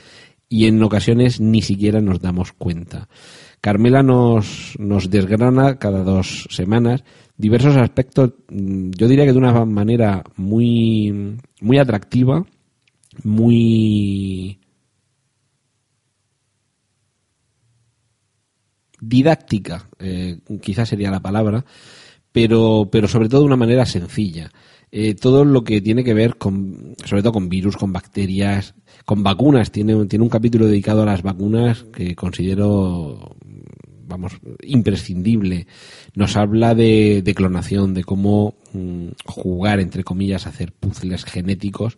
[0.50, 3.08] y en ocasiones ni siquiera nos damos cuenta.
[3.62, 7.04] Carmela nos, nos desgrana cada dos semanas
[7.42, 12.44] diversos aspectos, mm, yo diría que de una manera muy, muy atractiva,
[13.24, 14.60] muy
[19.00, 21.64] didáctica, eh, quizás sería la palabra,
[22.30, 24.50] pero, pero sobre todo de una manera sencilla.
[24.94, 28.74] Eh, todo lo que tiene que ver con, sobre todo con virus, con bacterias,
[29.06, 29.72] con vacunas.
[29.72, 33.34] Tiene, tiene un capítulo dedicado a las vacunas que considero,
[34.06, 35.66] vamos, imprescindible.
[36.14, 41.96] Nos habla de, de clonación, de cómo mm, jugar, entre comillas, hacer puzzles genéticos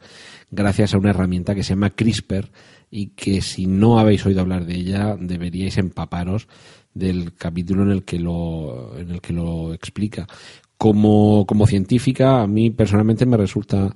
[0.53, 2.53] gracias a una herramienta que se llama CRISPR
[2.93, 6.47] y que si no habéis oído hablar de ella deberíais empaparos
[6.95, 10.29] del capítulo en el que lo, en el que lo explica.
[10.77, 13.93] Como, como científica, a mí personalmente me resulta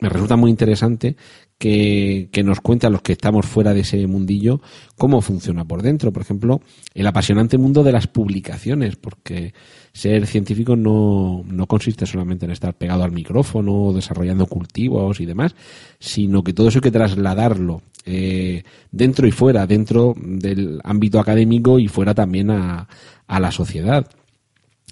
[0.00, 1.16] me resulta muy interesante
[1.56, 4.60] que, que, nos cuente a los que estamos fuera de ese mundillo
[4.98, 6.12] cómo funciona por dentro.
[6.12, 6.60] Por ejemplo,
[6.92, 9.54] el apasionante mundo de las publicaciones, porque
[9.92, 15.54] ser científico no, no consiste solamente en estar pegado al micrófono, desarrollando cultivos y demás,
[15.98, 21.78] sino que todo eso hay que trasladarlo eh, dentro y fuera, dentro del ámbito académico
[21.78, 22.88] y fuera también a,
[23.26, 24.06] a la sociedad.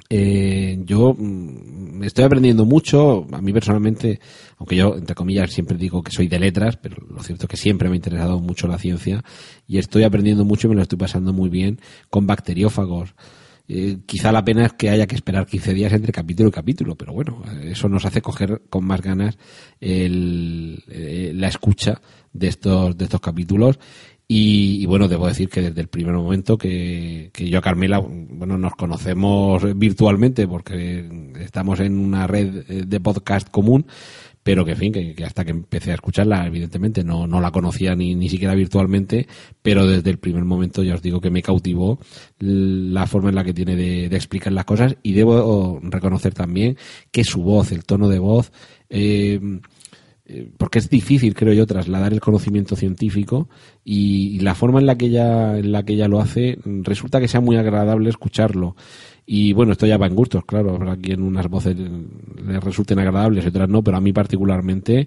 [0.09, 4.20] Eh, yo mm, estoy aprendiendo mucho, a mí personalmente,
[4.59, 7.57] aunque yo, entre comillas, siempre digo que soy de letras, pero lo cierto es que
[7.57, 9.24] siempre me ha interesado mucho la ciencia
[9.66, 11.80] y estoy aprendiendo mucho y me lo estoy pasando muy bien
[12.11, 13.14] con bacteriófagos.
[13.68, 16.94] Eh, quizá la pena es que haya que esperar 15 días entre capítulo y capítulo,
[16.96, 19.38] pero bueno, eso nos hace coger con más ganas
[19.80, 23.78] el, eh, la escucha de estos, de estos capítulos
[24.28, 28.56] y, y, bueno, debo decir que desde el primer momento que, yo a Carmela, bueno,
[28.56, 33.86] nos conocemos virtualmente porque estamos en una red de podcast común,
[34.42, 37.50] pero que en fin, que, que, hasta que empecé a escucharla, evidentemente no, no la
[37.50, 39.28] conocía ni, ni siquiera virtualmente,
[39.62, 41.98] pero desde el primer momento ya os digo que me cautivó
[42.38, 46.76] la forma en la que tiene de, de explicar las cosas y debo reconocer también
[47.10, 48.50] que su voz, el tono de voz,
[48.88, 49.40] eh,
[50.56, 53.48] porque es difícil, creo yo, trasladar el conocimiento científico
[53.84, 57.28] y, la forma en la que ella, en la que ella lo hace resulta que
[57.28, 58.76] sea muy agradable escucharlo.
[59.24, 63.44] Y bueno, esto ya va en gustos, claro, habrá quien unas voces le resulten agradables
[63.44, 65.06] y otras no, pero a mí particularmente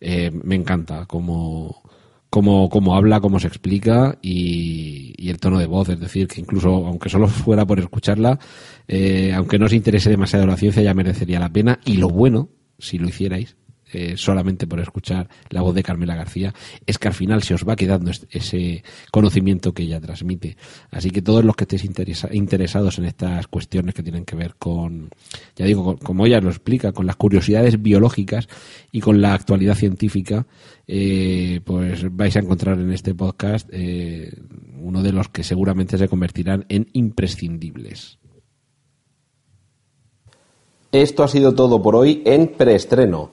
[0.00, 1.82] eh, me encanta cómo,
[2.30, 5.88] cómo, cómo habla, cómo se explica y, y, el tono de voz.
[5.88, 8.38] Es decir, que incluso aunque solo fuera por escucharla,
[8.86, 11.80] eh, aunque no os interese demasiado la ciencia, ya merecería la pena.
[11.84, 13.56] Y lo bueno, si lo hicierais,
[13.92, 16.52] eh, solamente por escuchar la voz de Carmela García,
[16.86, 18.82] es que al final se os va quedando ese
[19.12, 20.56] conocimiento que ella transmite.
[20.90, 24.56] Así que todos los que estéis interesa interesados en estas cuestiones que tienen que ver
[24.56, 25.10] con,
[25.54, 28.48] ya digo, como ella lo explica, con las curiosidades biológicas
[28.92, 30.46] y con la actualidad científica,
[30.88, 34.32] eh, pues vais a encontrar en este podcast eh,
[34.80, 38.18] uno de los que seguramente se convertirán en imprescindibles.
[40.92, 43.32] Esto ha sido todo por hoy en preestreno.